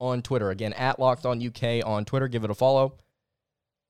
on 0.00 0.22
Twitter. 0.22 0.48
Again, 0.48 0.72
at 0.72 0.98
Locked 0.98 1.26
On 1.26 1.46
UK 1.46 1.84
on 1.84 2.06
Twitter. 2.06 2.28
Give 2.28 2.44
it 2.44 2.50
a 2.50 2.54
follow. 2.54 2.96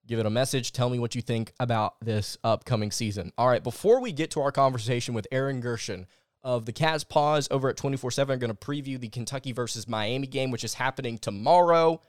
Give 0.09 0.19
it 0.19 0.27
a 0.27 0.31
message. 0.31 0.73
Tell 0.73 0.91
me 0.91 0.99
what 0.99 1.15
you 1.15 1.23
think 1.23 1.53
about 1.61 1.95
this 2.01 2.37
upcoming 2.43 2.91
season. 2.91 3.31
All 3.39 3.47
right, 3.47 3.63
before 3.63 4.01
we 4.01 4.11
get 4.11 4.33
to 4.33 4.41
our 4.41 4.51
conversation 4.51 5.15
with 5.15 5.29
Aaron 5.31 5.61
Gershon 5.61 6.07
of 6.43 6.67
the 6.67 6.73
Cats 6.73 7.05
Pause 7.05 7.47
over 7.53 7.69
at 7.69 7.77
24 7.77 8.11
7, 8.11 8.33
I'm 8.33 8.41
going 8.41 8.53
to 8.53 8.57
preview 8.57 8.99
the 8.99 9.11
Kentucky 9.11 9.53
versus 9.53 9.87
Miami 9.87 10.27
game, 10.27 10.51
which 10.51 10.65
is 10.65 10.75
happening 10.75 11.19
tomorrow 11.19 12.01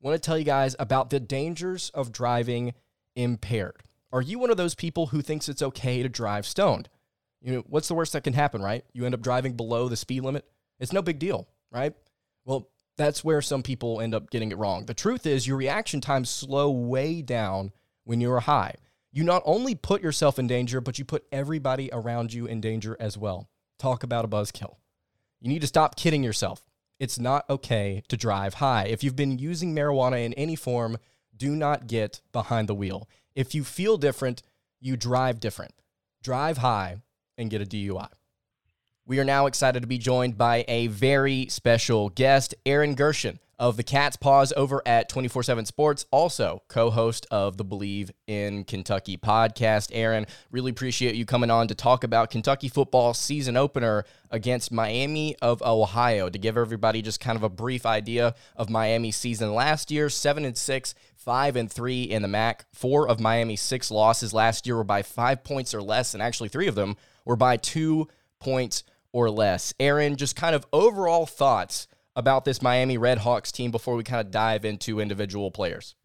want 0.00 0.14
to 0.14 0.24
tell 0.24 0.38
you 0.38 0.44
guys 0.44 0.76
about 0.78 1.10
the 1.10 1.20
dangers 1.20 1.90
of 1.90 2.12
driving 2.12 2.74
impaired. 3.14 3.82
Are 4.12 4.22
you 4.22 4.38
one 4.38 4.50
of 4.50 4.56
those 4.56 4.74
people 4.74 5.06
who 5.06 5.22
thinks 5.22 5.48
it's 5.48 5.62
okay 5.62 6.02
to 6.02 6.08
drive 6.08 6.46
stoned? 6.46 6.88
You 7.42 7.52
know, 7.52 7.64
what's 7.66 7.88
the 7.88 7.94
worst 7.94 8.12
that 8.12 8.24
can 8.24 8.32
happen, 8.32 8.62
right? 8.62 8.84
You 8.92 9.04
end 9.04 9.14
up 9.14 9.20
driving 9.20 9.54
below 9.54 9.88
the 9.88 9.96
speed 9.96 10.22
limit. 10.22 10.44
It's 10.78 10.92
no 10.92 11.02
big 11.02 11.18
deal, 11.18 11.48
right? 11.70 11.94
Well, 12.44 12.68
that's 12.96 13.24
where 13.24 13.42
some 13.42 13.62
people 13.62 14.00
end 14.00 14.14
up 14.14 14.30
getting 14.30 14.52
it 14.52 14.58
wrong. 14.58 14.86
The 14.86 14.94
truth 14.94 15.26
is, 15.26 15.46
your 15.46 15.56
reaction 15.56 16.00
times 16.00 16.30
slow 16.30 16.70
way 16.70 17.20
down 17.22 17.72
when 18.04 18.20
you're 18.20 18.40
high. 18.40 18.74
You 19.12 19.24
not 19.24 19.42
only 19.44 19.74
put 19.74 20.02
yourself 20.02 20.38
in 20.38 20.46
danger, 20.46 20.80
but 20.80 20.98
you 20.98 21.04
put 21.04 21.24
everybody 21.32 21.90
around 21.92 22.32
you 22.32 22.46
in 22.46 22.60
danger 22.60 22.96
as 23.00 23.18
well. 23.18 23.48
Talk 23.78 24.02
about 24.02 24.24
a 24.24 24.28
buzzkill. 24.28 24.76
You 25.40 25.48
need 25.48 25.60
to 25.60 25.66
stop 25.66 25.96
kidding 25.96 26.22
yourself. 26.22 26.62
It's 26.98 27.18
not 27.18 27.48
okay 27.50 28.02
to 28.08 28.16
drive 28.16 28.54
high. 28.54 28.84
If 28.84 29.04
you've 29.04 29.16
been 29.16 29.38
using 29.38 29.74
marijuana 29.74 30.24
in 30.24 30.32
any 30.34 30.56
form, 30.56 30.98
do 31.36 31.54
not 31.54 31.86
get 31.86 32.20
behind 32.32 32.68
the 32.68 32.74
wheel. 32.74 33.08
If 33.34 33.54
you 33.54 33.64
feel 33.64 33.98
different, 33.98 34.42
you 34.80 34.96
drive 34.96 35.38
different. 35.40 35.74
Drive 36.22 36.58
high 36.58 37.02
and 37.36 37.50
get 37.50 37.60
a 37.60 37.66
DUI. 37.66 38.08
We 39.08 39.20
are 39.20 39.24
now 39.24 39.46
excited 39.46 39.82
to 39.82 39.86
be 39.86 39.98
joined 39.98 40.36
by 40.36 40.64
a 40.66 40.88
very 40.88 41.46
special 41.48 42.08
guest, 42.08 42.56
Aaron 42.66 42.96
Gershon 42.96 43.38
of 43.56 43.76
the 43.76 43.84
Cats' 43.84 44.16
Pause 44.16 44.52
over 44.56 44.82
at 44.84 45.08
24 45.08 45.44
7 45.44 45.64
Sports, 45.64 46.06
also 46.10 46.64
co 46.66 46.90
host 46.90 47.24
of 47.30 47.56
the 47.56 47.62
Believe 47.62 48.10
in 48.26 48.64
Kentucky 48.64 49.16
podcast. 49.16 49.90
Aaron, 49.92 50.26
really 50.50 50.72
appreciate 50.72 51.14
you 51.14 51.24
coming 51.24 51.52
on 51.52 51.68
to 51.68 51.74
talk 51.76 52.02
about 52.02 52.30
Kentucky 52.32 52.68
football 52.68 53.14
season 53.14 53.56
opener 53.56 54.04
against 54.32 54.72
Miami 54.72 55.36
of 55.40 55.62
Ohio. 55.62 56.28
To 56.28 56.36
give 56.36 56.56
everybody 56.56 57.00
just 57.00 57.20
kind 57.20 57.36
of 57.36 57.44
a 57.44 57.48
brief 57.48 57.86
idea 57.86 58.34
of 58.56 58.68
Miami's 58.68 59.14
season 59.14 59.54
last 59.54 59.92
year, 59.92 60.10
7 60.10 60.44
and 60.44 60.58
6, 60.58 60.94
5 61.14 61.54
and 61.54 61.70
3 61.70 62.02
in 62.02 62.22
the 62.22 62.28
MAC. 62.28 62.66
Four 62.72 63.08
of 63.08 63.20
Miami's 63.20 63.60
six 63.60 63.92
losses 63.92 64.34
last 64.34 64.66
year 64.66 64.74
were 64.74 64.82
by 64.82 65.02
five 65.02 65.44
points 65.44 65.74
or 65.74 65.80
less, 65.80 66.12
and 66.12 66.20
actually 66.20 66.48
three 66.48 66.66
of 66.66 66.74
them 66.74 66.96
were 67.24 67.36
by 67.36 67.56
two 67.56 68.08
points 68.40 68.82
or 69.16 69.32
less. 69.32 69.72
Aaron, 69.80 70.20
just 70.20 70.36
kind 70.36 70.52
of 70.52 70.68
overall 70.76 71.24
thoughts 71.24 71.88
about 72.12 72.44
this 72.44 72.60
Miami 72.60 73.00
Redhawks 73.00 73.48
team 73.48 73.72
before 73.72 73.96
we 73.96 74.04
kind 74.04 74.20
of 74.20 74.28
dive 74.28 74.68
into 74.68 75.00
individual 75.00 75.48
players? 75.48 75.96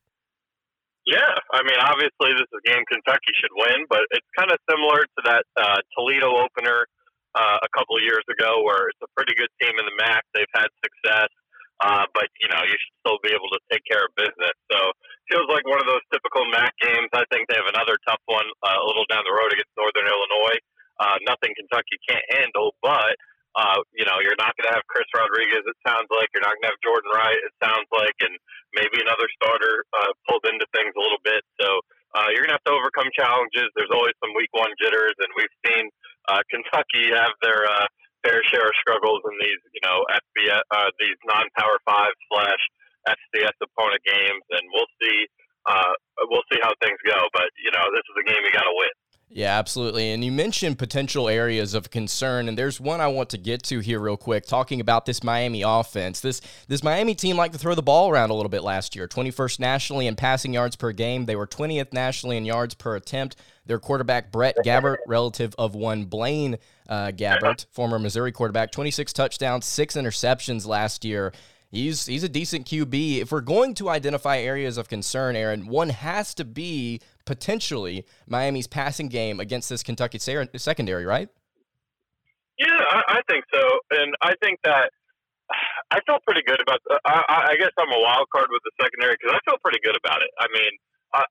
Yeah, 1.03 1.35
I 1.51 1.59
mean, 1.67 1.75
obviously 1.83 2.31
this 2.39 2.47
is 2.47 2.55
a 2.55 2.65
game 2.71 2.87
Kentucky 2.87 3.35
should 3.35 3.51
win, 3.51 3.83
but 3.91 4.07
it's 4.15 4.27
kind 4.39 4.47
of 4.47 4.55
similar 4.63 5.03
to 5.03 5.19
that 5.27 5.43
uh, 5.59 5.83
Toledo 5.91 6.39
opener 6.39 6.87
uh, 7.35 7.59
a 7.59 7.69
couple 7.75 7.99
of 7.99 8.03
years 8.07 8.23
ago, 8.31 8.63
where 8.63 8.87
it's 8.87 9.03
a 9.03 9.11
pretty 9.11 9.35
good 9.35 9.51
team 9.59 9.75
in 9.75 9.83
the 9.83 9.95
MAC. 9.99 10.23
They've 10.31 10.55
had 10.55 10.71
success, 10.79 11.27
uh, 11.83 12.07
but 12.15 12.31
you 12.39 12.47
know 12.47 12.63
you 12.63 12.79
should 12.79 12.95
still 13.03 13.19
be 13.27 13.35
able 13.35 13.51
to 13.51 13.59
take 13.73 13.83
care 13.83 14.07
of 14.07 14.15
business. 14.15 14.55
So 14.71 14.79
feels 15.27 15.51
like 15.51 15.67
one 15.67 15.83
of 15.83 15.89
those 15.89 16.05
typical 16.15 16.47
MAC 16.47 16.71
games. 16.79 17.11
I 17.11 17.27
think 17.33 17.49
they 17.51 17.59
have 17.59 17.71
another 17.75 17.97
tough 18.07 18.21
one 18.29 18.47
uh, 18.61 18.79
a 18.79 18.85
little 18.85 19.07
down 19.11 19.25
the 19.27 19.35
road 19.35 19.51
against 19.51 19.73
Northern 19.75 20.05
Illinois. 20.05 20.59
Uh, 21.01 21.17
nothing 21.25 21.57
Kentucky 21.57 21.97
can't 22.05 22.25
handle, 22.29 22.77
but 22.85 23.17
uh, 23.57 23.81
you 23.91 24.07
know, 24.07 24.21
you're 24.23 24.37
not 24.39 24.55
going 24.55 24.69
to 24.69 24.75
have 24.77 24.85
Chris 24.87 25.07
Rodriguez. 25.11 25.65
It 25.67 25.79
sounds 25.83 26.07
like 26.07 26.31
you're 26.31 26.45
not 26.45 26.55
going 26.55 26.69
to 26.69 26.71
have 26.71 26.85
Jordan 26.85 27.11
Wright. 27.11 27.41
It 27.41 27.55
sounds 27.59 27.89
like, 27.91 28.15
and 28.23 28.31
maybe 28.71 29.03
another 29.03 29.27
starter 29.35 29.83
uh, 29.91 30.11
pulled 30.29 30.47
into 30.47 30.63
things 30.71 30.95
a 30.95 31.01
little 31.01 31.19
bit. 31.19 31.43
So 31.59 31.67
uh, 32.15 32.31
you're 32.31 32.47
going 32.47 32.55
to 32.55 32.59
have 32.63 32.69
to 32.71 32.75
overcome 32.75 33.11
challenges. 33.11 33.67
There's 33.75 33.91
always 33.91 34.15
some 34.23 34.31
week 34.39 34.51
one 34.55 34.71
jitters, 34.79 35.15
and 35.19 35.29
we've 35.35 35.57
seen 35.67 35.83
uh, 36.31 36.39
Kentucky 36.51 37.11
have 37.11 37.35
their 37.43 37.67
uh, 37.67 37.87
fair 38.23 38.39
share 38.47 38.63
of 38.63 38.75
struggles 38.79 39.19
in 39.27 39.35
these, 39.43 39.61
you 39.75 39.83
know, 39.83 39.99
FBS, 40.07 40.63
uh, 40.71 40.89
these 40.95 41.19
non-power 41.27 41.75
five 41.83 42.15
slash 42.31 42.61
FCS 43.03 43.55
opponent 43.59 43.99
games, 44.07 44.43
and 44.55 44.63
we'll 44.71 44.91
see. 45.03 45.27
Uh, 45.61 45.93
we'll 46.25 46.45
see 46.49 46.57
how 46.57 46.73
things 46.81 46.97
go, 47.05 47.13
but 47.37 47.45
you 47.61 47.69
know, 47.69 47.85
this 47.93 48.01
is 48.01 48.15
a 48.17 48.25
game 48.25 48.41
you 48.41 48.49
got 48.49 48.65
to 48.65 48.73
win. 48.73 48.89
Yeah, 49.33 49.57
absolutely. 49.57 50.11
And 50.11 50.25
you 50.25 50.31
mentioned 50.31 50.77
potential 50.77 51.29
areas 51.29 51.73
of 51.73 51.89
concern, 51.89 52.49
and 52.49 52.57
there's 52.57 52.81
one 52.81 52.99
I 52.99 53.07
want 53.07 53.29
to 53.29 53.37
get 53.37 53.63
to 53.63 53.79
here 53.79 53.99
real 53.99 54.17
quick, 54.17 54.45
talking 54.45 54.81
about 54.81 55.05
this 55.05 55.23
Miami 55.23 55.61
offense. 55.61 56.19
This 56.19 56.41
this 56.67 56.83
Miami 56.83 57.15
team 57.15 57.37
liked 57.37 57.53
to 57.53 57.59
throw 57.59 57.73
the 57.73 57.81
ball 57.81 58.09
around 58.09 58.29
a 58.29 58.33
little 58.33 58.49
bit 58.49 58.61
last 58.61 58.93
year. 58.93 59.07
21st 59.07 59.59
nationally 59.59 60.07
in 60.07 60.17
passing 60.17 60.53
yards 60.53 60.75
per 60.75 60.91
game. 60.91 61.25
They 61.25 61.37
were 61.37 61.47
20th 61.47 61.93
nationally 61.93 62.35
in 62.35 62.43
yards 62.43 62.73
per 62.73 62.97
attempt. 62.97 63.37
Their 63.65 63.79
quarterback 63.79 64.33
Brett 64.33 64.57
Gabbert, 64.65 64.97
relative 65.07 65.55
of 65.57 65.75
one 65.75 66.05
Blaine 66.05 66.57
uh, 66.89 67.11
Gabbert, 67.15 67.67
former 67.71 67.99
Missouri 67.99 68.33
quarterback, 68.33 68.71
26 68.71 69.13
touchdowns, 69.13 69.65
six 69.65 69.95
interceptions 69.95 70.67
last 70.67 71.05
year. 71.05 71.31
He's 71.71 72.05
he's 72.05 72.23
a 72.23 72.29
decent 72.29 72.67
QB. 72.67 73.21
If 73.21 73.31
we're 73.31 73.39
going 73.39 73.73
to 73.75 73.89
identify 73.89 74.39
areas 74.39 74.77
of 74.77 74.89
concern, 74.89 75.35
Aaron, 75.35 75.67
one 75.67 75.89
has 75.89 76.33
to 76.35 76.43
be 76.43 76.99
potentially 77.25 78.05
Miami's 78.27 78.67
passing 78.67 79.07
game 79.07 79.39
against 79.39 79.69
this 79.69 79.81
Kentucky 79.81 80.19
secondary, 80.19 81.05
right? 81.05 81.29
Yeah, 82.59 82.67
I, 82.91 83.01
I 83.07 83.21
think 83.29 83.45
so, 83.53 83.63
and 83.91 84.13
I 84.21 84.35
think 84.43 84.59
that 84.65 84.91
I 85.91 85.99
felt 86.05 86.23
pretty 86.27 86.43
good 86.45 86.59
about. 86.59 86.79
The, 86.83 86.99
I, 87.07 87.51
I 87.51 87.55
guess 87.55 87.71
I'm 87.79 87.91
a 87.91 88.01
wild 88.03 88.27
card 88.35 88.51
with 88.51 88.63
the 88.67 88.75
secondary 88.83 89.15
because 89.15 89.35
I 89.35 89.39
feel 89.47 89.59
pretty 89.63 89.79
good 89.83 89.95
about 89.95 90.19
it. 90.21 90.31
I 90.39 90.47
mean, 90.51 90.71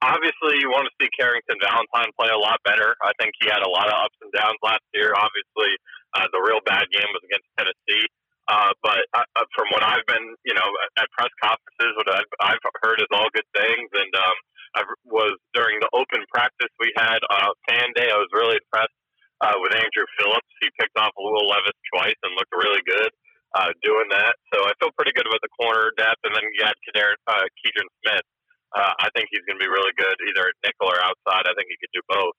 obviously 0.05 0.61
you 0.61 0.69
want 0.69 0.89
to 0.89 0.95
see 1.01 1.09
Carrington 1.17 1.57
Valentine 1.65 2.13
play 2.17 2.29
a 2.29 2.37
lot 2.37 2.61
better. 2.65 2.93
I 3.01 3.13
think 3.17 3.33
he 3.41 3.49
had 3.49 3.65
a 3.65 3.71
lot 3.71 3.89
of 3.89 3.97
ups 3.97 4.19
and 4.21 4.33
downs 4.37 4.61
last 4.61 4.85
year. 4.93 5.17
Obviously, 5.17 5.73
uh, 6.17 6.29
the 6.33 6.41
real 6.45 6.61
bad 6.69 6.85
game 6.93 7.09
was 7.09 7.25
against 7.25 7.49
Tennessee. 7.57 8.05
Uh, 8.51 8.75
but 8.83 9.07
uh, 9.15 9.23
uh 9.39 9.47
from 9.55 9.71
what 9.71 9.85
I've 9.87 10.05
been, 10.11 10.35
you 10.43 10.55
know, 10.59 10.69
at 10.99 11.07
press 11.15 11.31
conferences, 11.39 11.93
what 11.95 12.11
I've, 12.11 12.33
I've 12.43 12.65
heard 12.83 12.99
is 12.99 13.09
all 13.15 13.31
good 13.33 13.47
things. 13.55 13.89
And 13.95 14.13
um, 14.19 14.37
I 14.75 14.81
was 15.07 15.39
during 15.55 15.79
the 15.79 15.89
open 15.95 16.27
practice 16.35 16.73
we 16.83 16.91
had 16.99 17.23
uh, 17.31 17.55
fan 17.71 17.95
day. 17.95 18.11
I 18.11 18.19
was 18.19 18.29
really 18.35 18.59
impressed 18.59 18.97
uh, 19.41 19.57
with 19.63 19.73
Andru 19.73 20.05
Phillips. 20.19 20.51
He 20.61 20.69
picked 20.77 20.99
off 20.99 21.15
Will 21.17 21.47
Levis 21.47 21.79
twice 21.95 22.19
and 22.27 22.35
looked 22.35 22.53
really 22.53 22.83
good 22.85 23.13
uh, 23.55 23.71
doing 23.87 24.11
that. 24.11 24.35
So 24.51 24.67
I 24.67 24.75
feel 24.83 24.91
pretty 24.99 25.15
good 25.15 25.31
about 25.31 25.43
the 25.47 25.53
corner 25.55 25.95
depth. 25.95 26.21
And 26.27 26.35
then 26.35 26.45
you 26.59 26.67
had 26.67 26.77
Kadar, 26.91 27.15
uh, 27.31 27.47
Keidron 27.63 27.89
Smith. 28.03 28.27
Uh, 28.71 28.95
I 29.03 29.11
think 29.15 29.27
he's 29.35 29.43
going 29.51 29.59
to 29.59 29.65
be 29.65 29.71
really 29.71 29.91
good 29.99 30.15
either 30.31 30.47
at 30.47 30.55
nickel 30.63 30.91
or 30.91 31.01
outside. 31.03 31.51
I 31.51 31.55
think 31.59 31.67
he 31.71 31.79
could 31.83 31.91
do 31.91 32.03
both. 32.07 32.35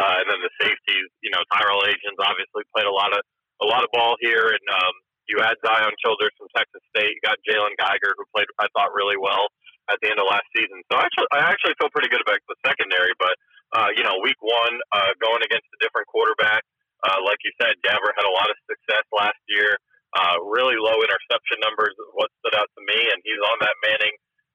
Uh, 0.00 0.24
and 0.24 0.26
then 0.26 0.40
the 0.40 0.52
safeties, 0.58 1.08
you 1.20 1.30
know, 1.30 1.44
Tyrell 1.52 1.84
Ajian 1.84 2.16
obviously 2.18 2.64
played 2.72 2.88
a 2.88 2.94
lot 2.94 3.12
of 3.12 3.20
a 3.62 3.66
lot 3.70 3.86
of 3.86 3.90
ball 3.94 4.18
here, 4.18 4.50
and 4.50 4.66
um, 4.82 4.94
you 5.30 5.38
had 5.38 5.54
Zion 5.62 5.94
Childress 6.02 6.34
from 6.34 6.50
Texas 6.58 6.82
State. 6.90 7.14
You 7.14 7.22
got 7.22 7.38
Jalen 7.46 7.78
Geiger, 7.78 8.10
who 8.18 8.26
played 8.34 8.50
I 8.58 8.66
thought 8.74 8.90
really 8.90 9.14
well 9.14 9.46
at 9.86 10.00
the 10.02 10.10
end 10.10 10.18
of 10.18 10.26
last 10.26 10.48
season. 10.56 10.82
So 10.90 10.98
I 10.98 11.06
actually, 11.06 11.30
I 11.30 11.40
actually 11.46 11.76
feel 11.78 11.92
pretty 11.94 12.10
good 12.10 12.24
about 12.24 12.42
the 12.50 12.58
secondary. 12.66 13.14
But 13.20 13.38
uh, 13.76 13.90
you 13.94 14.02
know, 14.02 14.18
week 14.24 14.40
one, 14.42 14.74
uh, 14.90 15.14
going 15.22 15.46
against 15.46 15.70
a 15.70 15.78
different 15.78 16.10
quarterback, 16.10 16.66
uh, 17.06 17.22
like 17.22 17.38
you 17.46 17.52
said, 17.62 17.78
Gabbert 17.86 18.18
had 18.18 18.26
a 18.26 18.34
lot 18.34 18.50
of 18.50 18.56
success 18.66 19.04
last 19.14 19.38
year. 19.46 19.78
Uh, 20.14 20.38
really 20.46 20.78
low 20.78 20.98
interception 20.98 21.58
numbers. 21.62 21.94
What 22.18 22.30
stood 22.42 22.54
out 22.58 22.70
to 22.70 22.82
me, 22.82 22.98
and 22.98 23.18
he's 23.22 23.42
on 23.50 23.58
that 23.62 23.74
Manning 23.86 24.14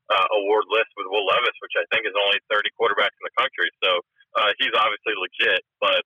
uh, 0.10 0.28
award 0.42 0.66
list 0.72 0.90
with 0.98 1.06
Will 1.12 1.26
Levis, 1.28 1.58
which 1.62 1.76
I 1.78 1.86
think 1.94 2.08
is 2.08 2.16
only 2.16 2.40
30 2.50 2.72
quarterbacks 2.80 3.14
in 3.14 3.26
the 3.28 3.36
country. 3.38 3.70
So 3.84 3.90
uh, 4.40 4.52
he's 4.58 4.74
obviously 4.74 5.14
legit. 5.20 5.62
But 5.78 6.02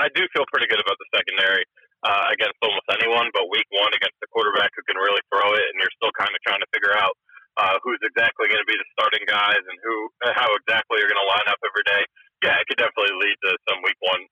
I 0.00 0.08
do 0.14 0.24
feel 0.46 0.54
pretty 0.54 0.70
good 0.70 0.78
about 0.78 0.94
the 1.02 1.08
secondary 1.10 1.66
uh, 2.06 2.30
against 2.30 2.54
almost 2.62 2.86
anyone. 2.94 3.34
But 3.34 3.50
week 3.50 3.66
one 3.74 3.90
against 3.90 4.14
the 4.22 4.30
quarterback 4.30 4.70
who 4.78 4.86
can 4.86 4.94
really 4.94 5.22
throw 5.34 5.58
it, 5.58 5.66
and 5.66 5.76
you're 5.82 5.94
still 5.98 6.14
kind 6.14 6.30
of 6.30 6.38
trying 6.46 6.62
to 6.62 6.70
figure 6.70 6.94
out 6.94 7.18
uh, 7.58 7.82
who's 7.82 7.98
exactly 8.06 8.46
going 8.46 8.62
to 8.62 8.70
be 8.70 8.78
the 8.78 8.88
starting 8.94 9.26
guys 9.26 9.58
and 9.58 9.78
who 9.82 9.94
how 10.38 10.46
exactly 10.54 11.02
you're 11.02 11.10
going 11.10 11.18
to 11.18 11.30
line 11.34 11.48
up 11.50 11.58
every 11.66 11.82
day. 11.82 12.02
Yeah, 12.46 12.54
it 12.62 12.68
could 12.70 12.78
definitely 12.78 13.16
lead 13.18 13.36
to 13.48 13.50
some 13.66 13.82
week 13.82 13.96
one 13.98 14.22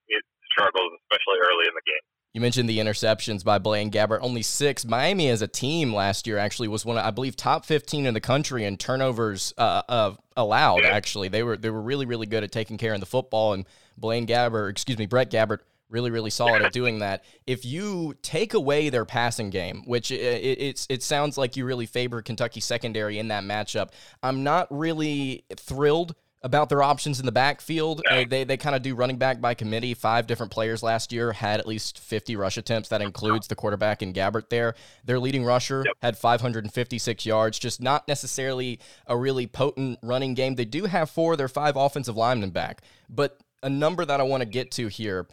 struggles, 0.52 0.92
especially 1.02 1.40
early 1.42 1.66
in 1.66 1.74
the 1.74 1.82
game. 1.82 2.04
You 2.34 2.40
mentioned 2.40 2.68
the 2.68 2.78
interceptions 2.78 3.44
by 3.44 3.58
Blaine 3.58 3.92
Gabbert, 3.92 4.18
only 4.20 4.42
six. 4.42 4.84
Miami 4.84 5.28
as 5.28 5.40
a 5.40 5.46
team 5.46 5.94
last 5.94 6.26
year 6.26 6.36
actually 6.36 6.66
was 6.66 6.84
one, 6.84 6.98
of, 6.98 7.04
I 7.04 7.12
believe, 7.12 7.36
top 7.36 7.64
fifteen 7.64 8.06
in 8.06 8.14
the 8.14 8.20
country 8.20 8.64
in 8.64 8.76
turnovers 8.76 9.54
uh, 9.56 9.82
uh, 9.88 10.14
allowed. 10.36 10.82
Yeah. 10.82 10.88
Actually, 10.88 11.28
they 11.28 11.42
were 11.42 11.56
they 11.56 11.70
were 11.70 11.80
really 11.80 12.06
really 12.06 12.26
good 12.26 12.42
at 12.42 12.50
taking 12.50 12.76
care 12.76 12.92
of 12.92 13.00
the 13.00 13.06
football. 13.06 13.52
And 13.52 13.64
Blaine 13.96 14.26
Gabbert, 14.26 14.70
excuse 14.70 14.98
me, 14.98 15.06
Brett 15.06 15.30
Gabbert 15.30 15.60
really 15.94 16.10
really 16.10 16.28
solid 16.28 16.60
at 16.60 16.72
doing 16.72 16.98
that. 16.98 17.24
If 17.46 17.64
you 17.64 18.14
take 18.20 18.52
away 18.52 18.90
their 18.90 19.06
passing 19.06 19.48
game, 19.48 19.84
which 19.86 20.10
it, 20.10 20.20
it, 20.20 20.60
it's 20.60 20.86
it 20.90 21.02
sounds 21.02 21.38
like 21.38 21.56
you 21.56 21.64
really 21.64 21.86
favor 21.86 22.20
Kentucky 22.20 22.60
secondary 22.60 23.18
in 23.18 23.28
that 23.28 23.44
matchup, 23.44 23.90
I'm 24.22 24.42
not 24.42 24.66
really 24.70 25.44
thrilled 25.56 26.14
about 26.42 26.68
their 26.68 26.82
options 26.82 27.20
in 27.20 27.26
the 27.26 27.32
backfield. 27.32 28.02
Uh, 28.10 28.24
they 28.28 28.44
they 28.44 28.56
kind 28.56 28.76
of 28.76 28.82
do 28.82 28.94
running 28.94 29.16
back 29.16 29.40
by 29.40 29.54
committee. 29.54 29.94
Five 29.94 30.26
different 30.26 30.52
players 30.52 30.82
last 30.82 31.12
year 31.12 31.32
had 31.32 31.60
at 31.60 31.66
least 31.66 31.98
50 32.00 32.36
rush 32.36 32.58
attempts. 32.58 32.90
That 32.90 33.00
includes 33.00 33.46
the 33.46 33.54
quarterback 33.54 34.02
and 34.02 34.14
Gabbert 34.14 34.50
there. 34.50 34.74
Their 35.04 35.20
leading 35.20 35.44
rusher 35.44 35.84
yep. 35.86 35.96
had 36.02 36.18
556 36.18 37.24
yards. 37.24 37.58
Just 37.58 37.80
not 37.80 38.06
necessarily 38.06 38.80
a 39.06 39.16
really 39.16 39.46
potent 39.46 40.00
running 40.02 40.34
game. 40.34 40.56
They 40.56 40.66
do 40.66 40.84
have 40.84 41.08
four 41.08 41.32
of 41.32 41.38
their 41.38 41.48
five 41.48 41.76
offensive 41.76 42.16
linemen 42.16 42.50
back, 42.50 42.82
but 43.08 43.40
a 43.62 43.70
number 43.70 44.04
that 44.04 44.20
I 44.20 44.24
want 44.24 44.42
to 44.42 44.46
get 44.46 44.70
to 44.72 44.88
here 44.88 45.26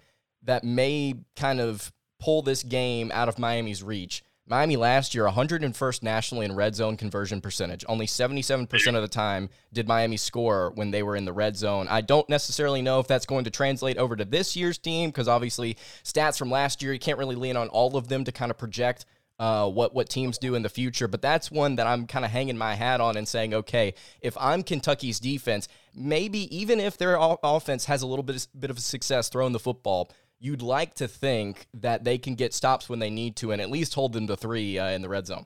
that 0.44 0.64
may 0.64 1.16
kind 1.36 1.60
of 1.60 1.92
pull 2.20 2.42
this 2.42 2.64
game 2.64 3.12
out 3.14 3.30
of 3.30 3.40
Miami's 3.40 3.84
reach. 3.84 4.24
Miami 4.48 4.76
last 4.76 5.16
year, 5.16 5.26
101st 5.26 6.04
nationally 6.04 6.46
in 6.46 6.54
red 6.54 6.76
zone 6.76 6.98
conversion 6.98 7.40
percentage. 7.40 7.86
Only 7.88 8.06
77% 8.06 8.96
of 8.96 9.02
the 9.02 9.08
time 9.08 9.50
did 9.72 9.88
Miami 9.88 10.18
score 10.18 10.72
when 10.76 10.92
they 10.92 11.04
were 11.04 11.16
in 11.16 11.26
the 11.26 11.32
red 11.32 11.56
zone. 11.56 11.88
I 11.88 12.02
don't 12.02 12.28
necessarily 12.28 12.82
know 12.82 13.00
if 13.00 13.08
that's 13.08 13.26
going 13.26 13.46
to 13.46 13.50
translate 13.50 13.98
over 13.98 14.16
to 14.16 14.26
this 14.26 14.56
year's 14.56 14.78
team 14.78 15.10
because 15.10 15.30
obviously 15.30 15.78
stats 16.04 16.38
from 16.38 16.52
last 16.52 16.82
year, 16.82 16.92
you 16.92 17.00
can't 17.00 17.18
really 17.18 17.36
lean 17.36 17.56
on 17.56 17.70
all 17.70 17.96
of 17.96 18.10
them 18.10 18.26
to 18.26 18.32
kind 18.32 18.52
of 18.52 18.58
project 18.58 19.06
uh, 19.42 19.68
what 19.68 19.96
what 19.96 20.08
teams 20.08 20.38
do 20.38 20.54
in 20.54 20.62
the 20.62 20.70
future. 20.70 21.08
But 21.08 21.22
that's 21.22 21.50
one 21.50 21.78
that 21.78 21.88
I'm 21.88 22.06
kind 22.06 22.24
of 22.24 22.30
hanging 22.30 22.58
my 22.58 22.76
hat 22.76 23.02
on 23.02 23.18
and 23.18 23.28
saying, 23.28 23.56
okay, 23.56 23.96
if 24.22 24.38
I'm 24.40 24.62
Kentucky's 24.62 25.20
defense, 25.20 25.68
maybe 25.96 26.56
even 26.56 26.80
if 26.80 26.96
their 26.98 27.18
offense 27.20 27.86
has 27.86 28.04
a 28.04 28.08
little 28.08 28.22
bit 28.22 28.36
of, 28.36 28.60
bit 28.60 28.70
of 28.70 28.80
success 28.80 29.30
throwing 29.30 29.52
the 29.52 29.60
football, 29.60 30.12
you'd 30.42 30.66
like 30.66 30.98
to 30.98 31.08
think 31.08 31.70
that 31.74 32.04
they 32.04 32.18
can 32.18 32.34
get 32.34 32.52
stops 32.52 32.90
when 32.90 32.98
they 32.98 33.14
need 33.14 33.38
to 33.38 33.54
and 33.54 33.62
at 33.62 33.70
least 33.70 33.94
hold 33.94 34.12
them 34.12 34.26
to 34.26 34.36
three 34.36 34.82
uh, 34.82 34.90
in 34.90 35.06
the 35.06 35.10
red 35.10 35.30
zone. 35.30 35.46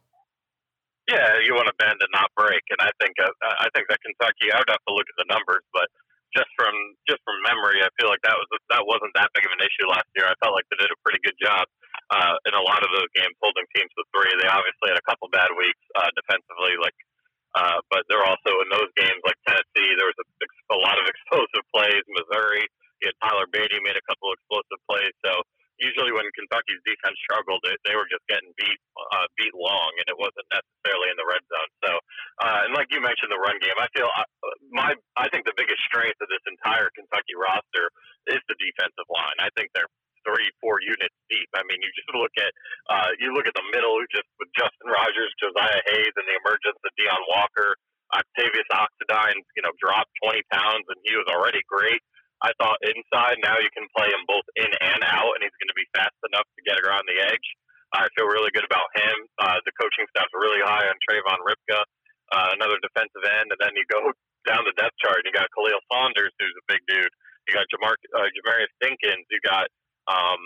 Yeah, 1.12 1.38
you 1.44 1.54
want 1.54 1.70
to 1.70 1.76
bend 1.78 2.02
and 2.02 2.10
not 2.16 2.34
break, 2.34 2.66
and 2.74 2.82
I 2.82 2.90
think 2.98 3.14
uh, 3.22 3.30
I 3.62 3.70
think 3.78 3.86
that 3.94 4.02
Kentucky. 4.02 4.50
I 4.50 4.58
would 4.58 4.74
have 4.74 4.82
to 4.90 4.94
look 4.96 5.06
at 5.06 5.14
the 5.22 5.30
numbers, 5.30 5.62
but 5.70 5.86
just 6.34 6.50
from 6.58 6.74
just 7.06 7.22
from 7.22 7.38
memory, 7.46 7.78
I 7.86 7.94
feel 8.02 8.10
like 8.10 8.26
that 8.26 8.34
was 8.34 8.50
that 8.74 8.82
wasn't 8.82 9.14
that 9.14 9.30
big 9.38 9.46
of 9.46 9.54
an 9.54 9.62
issue 9.62 9.86
last 9.86 10.10
year. 10.18 10.26
I 10.26 10.34
felt 10.42 10.58
like 10.58 10.66
they 10.74 10.82
did 10.82 10.90
a 10.90 10.98
pretty 11.06 11.22
good 11.22 11.38
job 11.38 11.70
uh, 12.10 12.36
in 12.50 12.58
a 12.58 12.64
lot 12.66 12.82
of 12.82 12.90
those 12.90 13.06
games 13.14 13.38
holding 13.38 13.70
teams 13.78 13.94
to 13.94 14.04
three. 14.10 14.34
They 14.42 14.50
obviously 14.50 14.90
had 14.90 14.98
a 14.98 15.06
couple 15.06 15.30
bad 15.30 15.54
weeks 15.54 15.84
uh, 15.94 16.10
defensively, 16.18 16.74
like, 16.82 16.98
uh, 17.54 17.86
but 17.94 18.02
they're 18.10 18.26
also 18.26 18.52
in 18.66 18.70
those 18.74 18.90
games 18.98 19.22
like 19.30 19.38
Tennessee. 19.46 19.94
There 19.94 20.10
was 20.10 20.20
a, 20.26 20.28
a 20.74 20.80
lot 20.82 20.98
of 20.98 21.06
explosive 21.14 21.64
plays. 21.70 22.02
Missouri, 22.10 22.66
you 23.02 23.14
had 23.14 23.18
Tyler 23.24 23.48
Badie 23.50 23.82
made 23.86 23.98
a 23.98 24.06
couple 24.10 24.32
of 24.32 24.42
explosive 24.42 24.82
plays. 24.90 25.14
So 25.24 25.32
usually 25.80 26.12
when 26.12 26.28
Kentucky's 26.36 26.84
defense 26.88 27.18
struggled, 27.36 27.60
they, 27.68 27.76
they 27.84 27.96
were 28.00 28.08
just 28.08 28.24
getting 28.32 28.48
beat 28.56 28.80
uh, 28.96 29.28
beat 29.36 29.52
long, 29.52 29.92
and 30.00 30.08
it 30.08 30.16
wasn't 30.16 30.48
necessarily 30.48 31.12
in 31.12 31.20
the 31.20 31.28
red 31.28 31.44
zone. 31.52 31.72
So, 31.84 31.92
uh, 32.48 32.60
and 32.64 32.72
like 32.72 32.88
you 32.96 33.04
mentioned, 33.04 33.28
the 33.28 33.42
run 33.44 33.60
game. 33.60 33.76
I 33.76 33.92
feel 33.92 34.08
uh, 34.08 34.24
my 34.72 34.96
I 35.20 35.28
think 35.36 35.44
the 35.44 35.58
biggest 35.60 35.84
strength 35.92 36.16
of 36.24 36.32
this 36.32 36.44
entire 36.48 36.88
Kentucky 36.96 37.36
roster 37.36 37.92
is 38.32 38.40
the 38.48 38.56
defensive 38.56 39.10
line. 39.12 39.36
I 39.44 39.52
think 39.60 39.76
they're 39.76 39.92
three, 40.24 40.48
four 40.64 40.80
units 40.80 41.14
deep. 41.30 41.52
I 41.54 41.62
mean, 41.68 41.78
you 41.84 41.92
just 41.92 42.10
look 42.16 42.34
at 42.40 42.52
uh, 42.88 43.12
you 43.20 43.36
look 43.36 43.46
at 43.46 43.56
the 43.56 43.68
middle, 43.76 44.00
just 44.08 44.28
with 44.40 44.50
Justin 44.56 44.88
Rogers, 44.88 45.32
Josaih 45.44 45.84
Hayes, 45.92 46.16
and 46.16 46.26
the 46.26 46.38
emergence 46.40 46.80
of 46.80 46.92
Deone 46.96 47.28
Walker. 47.36 47.76
Octavius 48.14 48.70
Oxendine, 48.70 49.42
you 49.58 49.66
know, 49.66 49.74
dropped 49.82 50.14
20 50.24 50.38
pounds, 50.54 50.86
and 50.94 51.00
he 51.10 51.18
was 51.18 51.26
already 51.26 51.60
great. 51.66 52.00
I 52.44 52.52
thought 52.60 52.78
inside. 52.84 53.40
Now 53.40 53.56
you 53.58 53.72
can 53.72 53.88
play 53.96 54.12
him 54.12 54.24
both 54.28 54.46
in 54.60 54.68
and 54.68 55.02
out, 55.08 55.34
and 55.34 55.42
he's 55.42 55.56
going 55.58 55.72
to 55.72 55.78
be 55.78 55.88
fast 55.96 56.18
enough 56.28 56.46
to 56.46 56.62
get 56.68 56.78
around 56.84 57.08
the 57.08 57.18
edge. 57.32 57.48
I 57.96 58.12
feel 58.14 58.28
really 58.28 58.52
good 58.52 58.68
about 58.68 58.86
him. 58.94 59.16
Uh, 59.40 59.58
the 59.64 59.72
coaching 59.80 60.06
staff's 60.12 60.34
really 60.36 60.60
high 60.60 60.84
on 60.84 60.98
Trayvon 61.08 61.40
Rybka, 61.42 61.80
uh, 62.36 62.50
another 62.60 62.76
defensive 62.84 63.24
end, 63.40 63.56
and 63.56 63.60
then 63.62 63.72
you 63.74 63.88
go 63.88 64.12
down 64.44 64.68
the 64.68 64.76
depth 64.76 64.94
chart. 65.00 65.24
And 65.24 65.32
you 65.32 65.34
got 65.34 65.48
Khalil 65.56 65.80
Saunders, 65.88 66.36
who's 66.38 66.56
a 66.60 66.66
big 66.68 66.84
dude. 66.92 67.14
You 67.48 67.56
got 67.56 67.66
Jamar, 67.72 67.96
uh, 67.96 68.30
Jamarius 68.36 68.74
Dinkins. 68.84 69.26
You 69.32 69.40
got 69.48 69.72
um, 70.12 70.42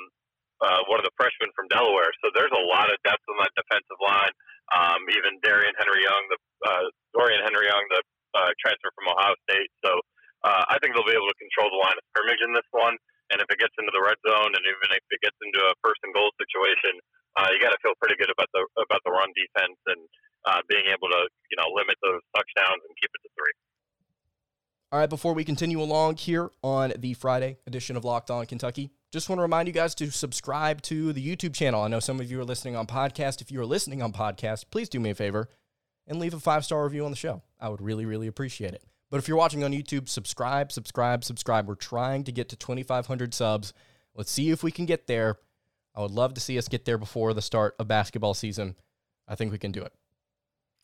uh, 0.61 0.85
one 0.91 1.01
of 1.01 1.07
the 1.07 1.15
freshmen 1.17 1.49
from 1.57 1.67
Delaware. 1.73 2.11
So 2.21 2.29
there's 2.37 2.53
a 2.53 2.65
lot 2.69 2.87
of 2.93 3.01
depth 3.01 3.23
on 3.27 3.41
that 3.41 3.51
defensive 3.57 3.99
line. 4.03 4.35
Um, 4.69 5.01
even 5.09 5.41
Darian 5.41 5.73
Henry 5.81 6.05
Young, 6.05 6.23
the 6.29 6.39
uh, 6.69 6.85
Dorian 7.17 7.41
Henry 7.41 7.65
Young, 7.65 7.81
the 7.89 8.01
uh, 8.37 8.51
transfer 8.61 8.93
from 8.93 9.09
Ohio 9.09 9.33
State. 9.49 9.71
So 9.81 9.97
uh, 10.43 10.63
I 10.71 10.78
think 10.89 10.97
they'll 10.97 11.05
be 11.05 11.13
able 11.13 11.29
to 11.29 11.37
control 11.37 11.69
the 11.69 11.77
line 11.77 11.93
of 11.93 12.01
scrimmage 12.09 12.41
in 12.41 12.49
this 12.57 12.65
one. 12.73 12.97
And 13.29 13.37
if 13.37 13.45
it 13.53 13.61
gets 13.61 13.77
into 13.77 13.93
the 13.93 14.01
red 14.01 14.17
zone, 14.25 14.57
and 14.57 14.63
even 14.65 14.89
if 14.89 15.05
it 15.13 15.21
gets 15.21 15.37
into 15.37 15.61
a 15.61 15.77
first 15.85 16.01
and 16.01 16.09
goal 16.17 16.33
situation, 16.41 16.97
uh, 17.37 17.45
you 17.53 17.61
got 17.61 17.69
to 17.69 17.77
feel 17.85 17.93
pretty 18.01 18.17
good 18.17 18.33
about 18.33 18.49
the 18.57 18.65
about 18.81 19.05
the 19.05 19.13
run 19.13 19.29
defense 19.37 19.77
and 19.85 20.01
uh, 20.49 20.65
being 20.65 20.89
able 20.89 21.05
to 21.13 21.21
you 21.53 21.57
know 21.61 21.69
limit 21.77 21.93
those 22.01 22.25
touchdowns 22.33 22.81
and 22.81 22.91
keep 22.97 23.13
it 23.13 23.21
to 23.21 23.29
three. 23.37 23.53
All 24.89 24.97
right, 24.97 25.09
before 25.09 25.37
we 25.37 25.45
continue 25.45 25.77
along 25.77 26.17
here 26.17 26.49
on 26.63 26.93
the 26.97 27.13
Friday 27.13 27.61
edition 27.67 27.93
of 27.93 28.03
Locked 28.03 28.31
On 28.31 28.43
Kentucky, 28.47 28.89
just 29.13 29.29
want 29.29 29.37
to 29.37 29.43
remind 29.43 29.67
you 29.67 29.73
guys 29.73 29.93
to 30.01 30.09
subscribe 30.09 30.81
to 30.89 31.13
the 31.13 31.21
YouTube 31.21 31.53
channel. 31.53 31.83
I 31.83 31.87
know 31.87 31.99
some 31.99 32.19
of 32.19 32.31
you 32.31 32.41
are 32.41 32.45
listening 32.45 32.75
on 32.75 32.87
podcast. 32.87 33.41
If 33.41 33.51
you 33.51 33.61
are 33.61 33.65
listening 33.67 34.01
on 34.01 34.11
podcast, 34.11 34.65
please 34.71 34.89
do 34.89 34.99
me 34.99 35.11
a 35.11 35.15
favor 35.15 35.49
and 36.07 36.17
leave 36.17 36.33
a 36.33 36.39
five 36.39 36.65
star 36.65 36.83
review 36.83 37.05
on 37.05 37.11
the 37.11 37.17
show. 37.17 37.43
I 37.59 37.69
would 37.69 37.81
really, 37.81 38.07
really 38.07 38.25
appreciate 38.25 38.73
it. 38.73 38.83
But 39.09 39.17
if 39.17 39.27
you're 39.27 39.37
watching 39.37 39.63
on 39.63 39.71
YouTube, 39.71 40.07
subscribe, 40.07 40.71
subscribe, 40.71 41.23
subscribe. 41.23 41.67
We're 41.67 41.75
trying 41.75 42.23
to 42.25 42.31
get 42.31 42.49
to 42.49 42.55
2,500 42.55 43.33
subs. 43.33 43.73
Let's 44.15 44.31
see 44.31 44.51
if 44.51 44.63
we 44.63 44.71
can 44.71 44.85
get 44.85 45.07
there. 45.07 45.37
I 45.95 46.01
would 46.01 46.11
love 46.11 46.35
to 46.35 46.41
see 46.41 46.57
us 46.57 46.67
get 46.67 46.85
there 46.85 46.97
before 46.97 47.33
the 47.33 47.41
start 47.41 47.75
of 47.79 47.87
basketball 47.87 48.33
season. 48.33 48.75
I 49.27 49.35
think 49.35 49.51
we 49.51 49.57
can 49.57 49.71
do 49.71 49.81
it. 49.81 49.93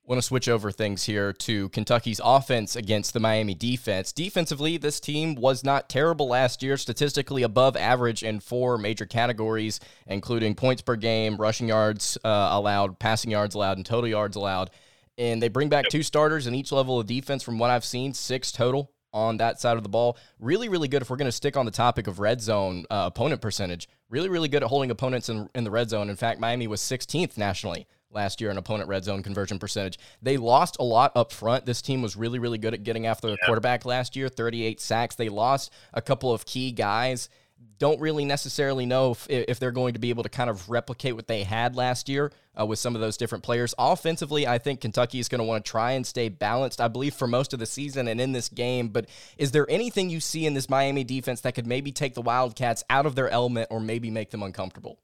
Want 0.07 0.19
to 0.19 0.27
switch 0.27 0.47
over 0.47 0.71
things 0.71 1.03
here 1.03 1.33
to 1.33 1.69
Kentucky's 1.69 2.21
offense 2.23 2.75
against 2.75 3.13
the 3.13 3.19
Miami 3.19 3.55
defense. 3.55 4.11
Defensively, 4.11 4.77
this 4.77 4.99
team 4.99 5.33
was 5.33 5.63
not 5.63 5.89
terrible 5.89 6.27
last 6.27 6.61
year, 6.61 6.77
statistically 6.77 7.41
above 7.41 7.75
average 7.75 8.21
in 8.21 8.39
four 8.39 8.77
major 8.77 9.07
categories, 9.07 9.79
including 10.05 10.53
points 10.53 10.83
per 10.83 10.95
game, 10.95 11.37
rushing 11.37 11.69
yards 11.69 12.19
uh, 12.23 12.49
allowed, 12.51 12.99
passing 12.99 13.31
yards 13.31 13.55
allowed, 13.55 13.77
and 13.77 13.85
total 13.85 14.07
yards 14.07 14.35
allowed 14.35 14.69
and 15.17 15.41
they 15.41 15.47
bring 15.47 15.69
back 15.69 15.87
two 15.89 16.03
starters 16.03 16.47
in 16.47 16.55
each 16.55 16.71
level 16.71 16.99
of 16.99 17.07
defense 17.07 17.43
from 17.43 17.57
what 17.57 17.69
I've 17.69 17.85
seen, 17.85 18.13
six 18.13 18.51
total 18.51 18.91
on 19.13 19.37
that 19.37 19.61
side 19.61 19.77
of 19.77 19.83
the 19.83 19.89
ball. 19.89 20.17
Really, 20.39 20.67
really 20.67 20.87
good 20.87 21.01
if 21.01 21.09
we're 21.09 21.15
going 21.15 21.27
to 21.27 21.31
stick 21.31 21.55
on 21.55 21.65
the 21.65 21.71
topic 21.71 22.07
of 22.07 22.19
red 22.19 22.41
zone 22.41 22.85
uh, 22.89 23.05
opponent 23.07 23.41
percentage. 23.41 23.87
Really, 24.09 24.29
really 24.29 24.49
good 24.49 24.61
at 24.61 24.69
holding 24.69 24.91
opponents 24.91 25.29
in, 25.29 25.49
in 25.55 25.63
the 25.63 25.71
red 25.71 25.89
zone. 25.89 26.09
In 26.09 26.15
fact, 26.15 26.39
Miami 26.39 26.67
was 26.67 26.81
16th 26.81 27.37
nationally 27.37 27.87
last 28.11 28.41
year 28.41 28.49
in 28.49 28.57
opponent 28.57 28.89
red 28.89 29.03
zone 29.03 29.23
conversion 29.23 29.57
percentage. 29.57 29.97
They 30.21 30.37
lost 30.37 30.77
a 30.79 30.83
lot 30.83 31.11
up 31.15 31.31
front. 31.31 31.65
This 31.65 31.81
team 31.81 32.01
was 32.01 32.15
really, 32.15 32.39
really 32.39 32.57
good 32.57 32.73
at 32.73 32.83
getting 32.83 33.07
after 33.07 33.27
the 33.27 33.37
yeah. 33.39 33.45
quarterback 33.45 33.85
last 33.85 34.15
year, 34.15 34.29
38 34.29 34.79
sacks. 34.81 35.15
They 35.15 35.29
lost 35.29 35.71
a 35.93 36.01
couple 36.01 36.31
of 36.31 36.45
key 36.45 36.71
guys 36.71 37.29
don't 37.77 37.99
really 37.99 38.25
necessarily 38.25 38.85
know 38.85 39.11
if, 39.11 39.27
if 39.29 39.59
they're 39.59 39.71
going 39.71 39.93
to 39.93 39.99
be 39.99 40.09
able 40.09 40.23
to 40.23 40.29
kind 40.29 40.49
of 40.49 40.69
replicate 40.69 41.15
what 41.15 41.27
they 41.27 41.43
had 41.43 41.75
last 41.75 42.07
year 42.07 42.31
uh, 42.59 42.65
with 42.65 42.79
some 42.79 42.95
of 42.95 43.01
those 43.01 43.17
different 43.17 43.43
players. 43.43 43.73
Offensively, 43.77 44.47
I 44.47 44.57
think 44.57 44.81
Kentucky 44.81 45.19
is 45.19 45.27
going 45.27 45.39
to 45.39 45.45
want 45.45 45.65
to 45.65 45.69
try 45.69 45.91
and 45.91 46.05
stay 46.05 46.29
balanced, 46.29 46.79
I 46.79 46.87
believe, 46.87 47.13
for 47.13 47.27
most 47.27 47.53
of 47.53 47.59
the 47.59 47.65
season 47.65 48.07
and 48.07 48.21
in 48.21 48.31
this 48.31 48.49
game. 48.49 48.89
But 48.89 49.07
is 49.37 49.51
there 49.51 49.69
anything 49.69 50.09
you 50.09 50.19
see 50.19 50.45
in 50.45 50.53
this 50.53 50.69
Miami 50.69 51.03
defense 51.03 51.41
that 51.41 51.55
could 51.55 51.67
maybe 51.67 51.91
take 51.91 52.13
the 52.13 52.21
Wildcats 52.21 52.83
out 52.89 53.05
of 53.05 53.15
their 53.15 53.29
element 53.29 53.67
or 53.69 53.79
maybe 53.79 54.09
make 54.09 54.31
them 54.31 54.43
uncomfortable? 54.43 54.99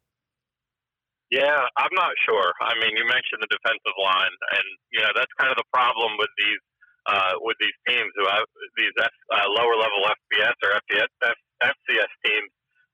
Yeah, 1.29 1.63
I'm 1.77 1.95
not 1.95 2.11
sure. 2.27 2.51
I 2.59 2.75
mean, 2.75 2.91
you 2.91 3.07
mentioned 3.07 3.39
the 3.39 3.47
defensive 3.47 3.95
line, 3.95 4.35
and 4.51 4.67
you 4.91 4.99
know 4.99 5.15
that's 5.15 5.31
kind 5.39 5.47
of 5.47 5.55
the 5.55 5.63
problem 5.71 6.19
with 6.19 6.27
these 6.35 6.59
uh, 7.07 7.39
with 7.39 7.55
these 7.63 7.77
teams 7.87 8.11
who 8.19 8.27
have 8.27 8.43
these 8.75 8.91
F, 8.99 9.07
uh, 9.31 9.47
lower 9.47 9.79
level 9.79 10.11
FBS 10.11 10.55
or 10.59 10.75
FBS, 10.83 11.07
F, 11.23 11.39
FCS 11.63 12.11
teams 12.25 12.51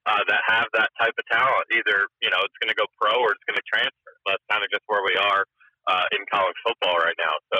uh, 0.08 0.22
that 0.28 0.40
have 0.48 0.68
that 0.72 0.90
type 0.96 1.14
of 1.16 1.24
talent. 1.28 1.66
Either 1.72 2.08
you 2.24 2.30
know 2.30 2.40
it's 2.44 2.58
going 2.60 2.72
to 2.72 2.78
go 2.78 2.88
pro 2.96 3.12
or 3.16 3.32
it's 3.34 3.44
going 3.44 3.58
to 3.58 3.66
transfer. 3.68 4.12
That's 4.28 4.44
kind 4.48 4.64
of 4.64 4.68
just 4.72 4.84
where 4.88 5.04
we 5.04 5.16
are 5.16 5.42
uh, 5.88 6.06
in 6.16 6.24
college 6.32 6.56
football 6.64 6.96
right 7.00 7.16
now. 7.20 7.34
So 7.52 7.58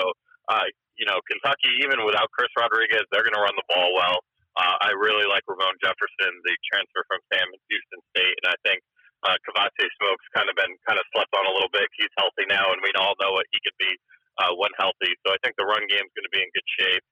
uh, 0.49 0.67
you 0.97 1.05
know 1.05 1.21
Kentucky, 1.29 1.71
even 1.85 2.01
without 2.05 2.29
Chris 2.33 2.49
Rodriguez, 2.57 3.05
they're 3.13 3.25
going 3.25 3.37
to 3.37 3.43
run 3.43 3.55
the 3.57 3.67
ball 3.69 3.93
well. 3.93 4.17
Uh, 4.57 4.75
I 4.81 4.91
really 4.97 5.29
like 5.29 5.45
Ramon 5.47 5.77
Jefferson, 5.79 6.31
the 6.43 6.53
transfer 6.67 7.05
from 7.05 7.21
Sam 7.31 7.47
Houston 7.47 8.01
State, 8.11 8.35
and 8.43 8.47
I 8.49 8.57
think 8.65 8.81
uh, 9.23 9.37
Kavosiey 9.45 9.87
Smoke's 9.99 10.27
kind 10.35 10.49
of 10.49 10.55
been 10.57 10.73
kind 10.87 10.99
of 10.99 11.05
slept 11.13 11.31
on 11.37 11.45
a 11.45 11.53
little 11.53 11.71
bit. 11.71 11.87
He's 11.95 12.11
healthy 12.17 12.49
now, 12.49 12.71
and 12.73 12.81
we 12.81 12.91
all 12.97 13.15
know 13.21 13.35
what 13.35 13.47
he 13.53 13.59
could 13.61 13.77
be 13.79 13.93
uh, 14.39 14.51
when 14.55 14.71
healthy. 14.79 15.11
So 15.23 15.35
I 15.35 15.39
think 15.43 15.59
the 15.59 15.67
run 15.67 15.83
game's 15.87 16.11
going 16.15 16.27
to 16.27 16.33
be 16.33 16.43
in 16.43 16.49
good 16.51 16.69
shape. 16.79 17.05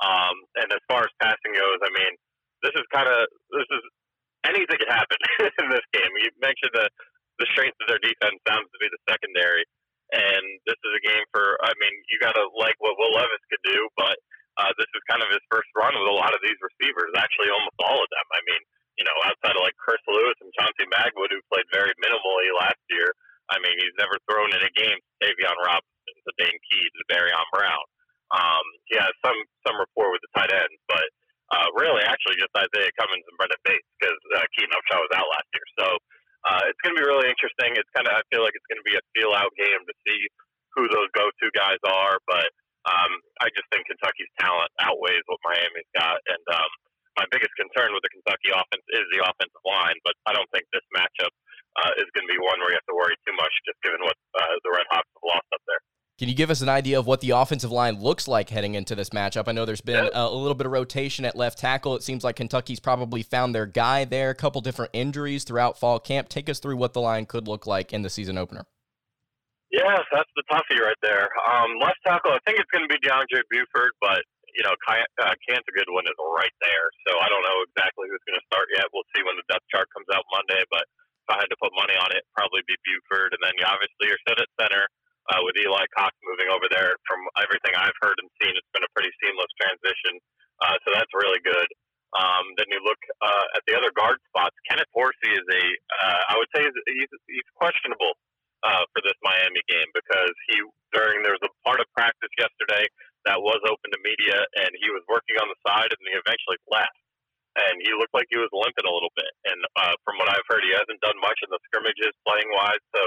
Um, 0.00 0.36
and 0.64 0.68
as 0.72 0.82
far 0.88 1.04
as 1.04 1.12
passing 1.20 1.52
goes, 1.52 1.80
I 1.84 1.92
mean, 1.92 2.12
this 2.62 2.74
is 2.76 2.84
kind 2.92 3.08
of 3.08 3.28
this 3.52 3.68
is 3.68 3.82
anything 4.44 4.78
could 4.78 4.92
happen 4.92 5.18
in 5.60 5.66
this 5.72 5.84
game. 5.92 6.12
You 6.20 6.30
mentioned 6.40 6.72
the 6.72 6.88
the 7.40 7.48
strength 7.56 7.76
of 7.80 7.88
their 7.88 8.02
defense 8.04 8.36
sounds 8.44 8.68
to 8.68 8.78
be 8.78 8.88
the 8.92 9.00
secondary, 9.08 9.64
and 10.12 10.44
this 10.68 10.76
is 10.76 10.92
a 10.92 11.02
game 11.04 11.24
for. 11.32 11.56
I 11.64 11.72
mean, 11.80 11.94
you 12.12 12.20
got 12.20 12.36
to 12.36 12.44
like 12.56 12.76
what 12.80 12.96
Will 13.00 13.16
Levis 13.16 13.44
could 13.48 13.64
do, 13.64 13.88
but 13.96 14.16
uh, 14.60 14.72
this 14.76 14.90
is 14.92 15.00
kind 15.08 15.24
of 15.24 15.32
his 15.32 15.42
first 15.48 15.68
run 15.72 15.96
with 15.96 16.08
a 16.08 16.16
lot 16.16 16.36
of 16.36 16.40
these 16.44 16.58
receivers. 16.60 17.12
Actually, 17.16 17.48
almost 17.48 17.78
all 17.80 17.96
of 17.96 18.08
them. 18.12 18.26
I 18.36 18.40
mean, 18.44 18.62
you 19.00 19.04
know, 19.08 19.16
outside 19.24 19.56
of 19.56 19.64
like 19.64 19.76
Chris 19.80 20.02
Lewis 20.04 20.36
and 20.44 20.52
Chauncey 20.60 20.84
Magwood, 20.92 21.32
who 21.32 21.40
played 21.48 21.68
very 21.72 21.92
minimally 22.04 22.48
last 22.60 22.80
year. 22.92 23.08
I 23.50 23.58
mean, 23.58 23.74
he's 23.82 23.96
never 23.98 24.14
thrown 24.30 24.52
in 24.54 24.62
a 24.62 24.72
game. 24.78 25.00
Tayvion 25.18 25.58
Robinson, 25.66 26.16
to 26.22 26.32
Dane 26.38 26.60
Key, 26.70 26.84
to 26.86 27.02
Barion 27.10 27.48
Brown. 27.50 27.86
Um, 28.30 28.62
he 28.86 28.94
has 28.94 29.10
some 29.26 29.34
some 29.66 29.74
rapport 29.74 30.14
with 30.14 30.22
the 30.22 30.30
tight 30.38 30.54
ends, 30.54 30.78
but 30.86 31.02
uh, 31.50 31.68
really, 31.74 32.02
actually, 32.06 32.38
just 32.38 32.54
Izayah 32.54 32.94
Cummings 32.94 33.26
and 33.26 33.36
Brenden 33.36 33.58
Bates 33.66 33.90
because 33.98 34.20
uh, 34.38 34.46
Keaton 34.54 34.70
Upshaw 34.70 35.02
was 35.02 35.12
out 35.18 35.26
last 35.26 35.48
year. 35.50 35.66
So 35.82 35.86
uh, 36.46 36.62
it's 36.70 36.78
going 36.80 36.94
to 36.94 37.00
be 37.02 37.06
really 37.06 37.26
interesting. 37.26 37.74
It's 37.74 37.90
kind 37.90 38.06
of 38.06 38.14
I 38.14 38.22
feel 38.30 38.46
like 38.46 38.54
it's 38.54 38.68
going 38.70 38.78
to 38.78 38.86
be 38.86 38.94
a 38.94 39.02
feel 39.18 39.34
out 39.34 39.50
game 39.58 39.82
to 39.82 39.94
see 40.06 40.20
who 40.78 40.86
those 40.86 41.10
go 41.12 41.26
to 41.26 41.46
guys 41.58 41.82
are, 41.82 42.22
but 42.30 42.46
um, 42.86 43.12
I 43.42 43.50
just 43.52 43.66
think 43.74 43.84
Kentucky's 43.90 44.30
talent 44.40 44.70
outweighs 44.80 45.26
what 45.26 45.42
Miami's 45.44 45.90
got, 45.92 46.22
and 46.30 46.44
um, 46.54 46.70
my 47.18 47.26
biggest 47.28 47.52
concern 47.58 47.92
with 47.92 48.00
the 48.06 48.12
Kentucky 48.14 48.54
offense 48.54 48.86
is 48.94 49.04
the 49.12 49.20
offensive 49.20 49.64
line. 49.66 49.98
But 50.06 50.16
I 50.24 50.32
don't 50.32 50.48
think 50.54 50.64
this 50.72 50.86
matchup 50.94 51.34
uh, 51.82 51.92
is 52.00 52.08
going 52.16 52.24
to 52.24 52.32
be 52.32 52.40
one 52.40 52.56
where 52.62 52.72
you 52.72 52.78
have 52.78 52.88
to 52.88 52.96
worry 52.96 53.18
too 53.26 53.36
much, 53.36 53.52
just 53.68 53.76
given 53.84 54.00
what 54.00 54.16
uh, 54.38 54.54
the 54.64 54.72
Red 54.72 54.88
Hawks 54.88 55.10
have 55.12 55.26
lost 55.26 55.48
up 55.52 55.62
there. 55.68 55.82
Can 56.20 56.28
you 56.28 56.34
give 56.34 56.50
us 56.52 56.60
an 56.60 56.68
idea 56.68 57.00
of 57.00 57.08
what 57.08 57.24
the 57.24 57.32
offensive 57.32 57.72
line 57.72 57.96
looks 57.96 58.28
like 58.28 58.52
heading 58.52 58.76
into 58.76 58.92
this 58.92 59.08
matchup? 59.08 59.48
I 59.48 59.56
know 59.56 59.64
there's 59.64 59.80
been 59.80 60.04
a, 60.12 60.28
a, 60.28 60.36
little 60.36 60.52
bit 60.52 60.68
of 60.68 60.72
rotation 60.76 61.24
at 61.24 61.32
left 61.32 61.56
tackle. 61.56 61.96
It 61.96 62.04
seems 62.04 62.20
like 62.20 62.36
Kentucky's 62.36 62.76
probably 62.76 63.24
found 63.24 63.56
their 63.56 63.64
guy 63.64 64.04
there. 64.04 64.28
A 64.28 64.36
couple 64.36 64.60
different 64.60 64.92
injuries 64.92 65.48
throughout 65.48 65.80
fall 65.80 65.96
camp. 65.96 66.28
Take 66.28 66.52
us 66.52 66.60
through 66.60 66.76
what 66.76 66.92
the 66.92 67.00
line 67.00 67.24
could 67.24 67.48
look 67.48 67.64
like 67.64 67.96
in 67.96 68.04
the 68.04 68.12
season 68.12 68.36
opener. 68.36 68.68
Yeah, 69.72 69.96
that's 70.12 70.28
the 70.36 70.44
toughie 70.52 70.84
right 70.84 71.00
there. 71.00 71.24
Um, 71.48 71.80
left 71.80 72.04
tackle, 72.04 72.36
I 72.36 72.40
think 72.44 72.60
it's 72.60 72.68
going 72.68 72.84
to 72.84 72.92
be 72.92 73.00
Deondre 73.00 73.40
Buford, 73.48 73.96
but 74.04 74.20
you 74.52 74.60
know, 74.60 74.76
uh, 74.76 75.34
Kansas 75.48 75.72
Goodwin 75.72 76.04
is 76.04 76.20
right 76.36 76.56
there. 76.60 76.86
So 77.08 77.16
I 77.16 77.32
don't 77.32 77.44
know 77.48 77.64
exactly 77.72 78.12
who's 78.12 78.20
going 78.28 78.36
to 78.36 78.44
start 78.44 78.68
yet. 78.76 78.84
We'll 78.92 79.08
see 79.16 79.24
when 79.24 79.40
the 79.40 79.46
depth 79.48 79.64
chart 79.72 79.88
comes 79.96 80.12
out 80.12 80.28
Monday. 80.28 80.60
But 80.68 80.84
if 80.84 81.28
I 81.32 81.40
had 81.40 81.48
to 81.48 81.56
put 81.56 81.72
money 81.72 81.96
on 81.96 82.12
it, 82.12 82.28
probably 82.36 82.60
be 82.68 82.76
Buford, 82.84 83.32
and 83.32 83.40
then 83.40 83.56
you 83.56 83.64
obviously 83.64 84.12
you're 84.12 84.20
set 84.28 84.36
at 84.36 84.52
center 84.60 84.84
uh, 85.28 85.40
with 85.44 85.56
Eli 85.60 85.84
Cox 85.92 86.16
moving 86.24 86.48
over 86.48 86.66
there. 86.72 86.96
From 87.04 87.20
everything 87.40 87.76
I've 87.76 87.96
heard 88.00 88.16
and 88.18 88.28
seen, 88.40 88.56
it's 88.56 88.72
been 88.72 88.86
a 88.86 88.92
pretty 88.96 89.12
seamless 89.20 89.52
transition. 89.60 90.16
Uh, 90.64 90.76
so 90.84 90.88
that's 90.96 91.12
really 91.16 91.40
good. 91.44 91.68
Um, 92.10 92.44
then 92.58 92.66
you 92.74 92.82
look 92.82 92.98
uh, 93.22 93.46
at 93.54 93.62
the 93.70 93.78
other 93.78 93.94
guard 93.94 94.18
spots. 94.26 94.56
Kenneth 94.66 94.90
Horsey 94.90 95.30
is 95.30 95.46
a, 95.46 95.62
uh, 96.02 96.20
I 96.30 96.34
would 96.42 96.50
say 96.50 96.66
he's, 96.66 97.12
he's 97.30 97.48
questionable 97.54 98.18
uh, 98.66 98.82
for 98.92 99.00
this 99.06 99.16
Miami 99.22 99.62
game 99.70 99.88
because 99.94 100.34
he 100.50 100.58
during 100.90 101.22
there 101.22 101.36
was 101.38 101.46
a 101.46 101.52
part 101.62 101.78
of 101.78 101.86
practice 101.94 102.32
yesterday 102.34 102.84
that 103.28 103.38
was 103.38 103.60
open 103.68 103.88
to 103.94 104.00
media, 104.02 104.38
and 104.64 104.72
he 104.80 104.88
was 104.90 105.04
working 105.06 105.36
on 105.38 105.46
the 105.46 105.58
side, 105.62 105.92
and 105.92 106.02
he 106.08 106.16
eventually 106.16 106.58
left. 106.72 106.96
And 107.58 107.82
he 107.82 107.90
looked 107.98 108.14
like 108.14 108.30
he 108.30 108.38
was 108.38 108.48
limping 108.54 108.86
a 108.86 108.94
little 108.94 109.12
bit. 109.18 109.32
And 109.50 109.60
uh, 109.74 109.94
from 110.06 110.16
what 110.22 110.30
I've 110.30 110.46
heard, 110.46 110.62
he 110.62 110.70
hasn't 110.70 111.02
done 111.02 111.18
much 111.18 111.36
in 111.42 111.50
the 111.50 111.58
scrimmages 111.66 112.14
playing 112.22 112.46
wise. 112.54 112.82
So 112.94 113.02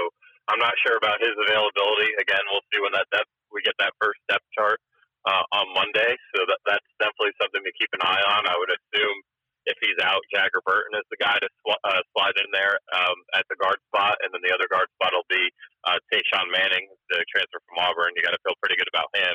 I'm 0.48 0.60
not 0.60 0.76
sure 0.84 0.96
about 1.00 1.20
his 1.24 1.32
availability. 1.36 2.12
Again, 2.20 2.44
we'll 2.52 2.66
see 2.72 2.80
when 2.82 2.92
that 2.92 3.08
depth 3.12 3.30
we 3.54 3.62
get 3.62 3.78
that 3.78 3.94
first 4.02 4.18
depth 4.26 4.44
chart 4.52 4.82
uh, 5.24 5.44
on 5.54 5.66
Monday. 5.72 6.18
So 6.34 6.42
that, 6.44 6.60
that's 6.66 6.90
definitely 6.98 7.32
something 7.38 7.62
to 7.62 7.72
keep 7.78 7.88
an 7.94 8.02
eye 8.02 8.24
on. 8.34 8.44
I 8.50 8.58
would 8.58 8.72
assume 8.74 9.16
if 9.64 9.78
he's 9.80 9.96
out, 10.04 10.20
Jager 10.28 10.60
Burton 10.66 10.92
is 11.00 11.08
the 11.08 11.16
guy 11.16 11.38
to 11.40 11.48
sw- 11.64 11.82
uh, 11.86 12.02
slide 12.12 12.36
in 12.36 12.50
there 12.52 12.76
um, 12.92 13.16
at 13.32 13.48
the 13.48 13.56
guard 13.56 13.80
spot, 13.88 14.20
and 14.20 14.28
then 14.34 14.44
the 14.44 14.52
other 14.52 14.68
guard 14.68 14.90
spot 15.00 15.16
will 15.16 15.28
be 15.32 15.40
uh, 15.88 15.96
Tashawn 16.12 16.52
Manning, 16.52 16.84
the 17.08 17.24
transfer 17.32 17.62
from 17.64 17.80
Auburn. 17.80 18.12
You 18.12 18.20
got 18.20 18.36
to 18.36 18.42
feel 18.44 18.58
pretty 18.60 18.76
good 18.76 18.90
about 18.92 19.08
him. 19.16 19.32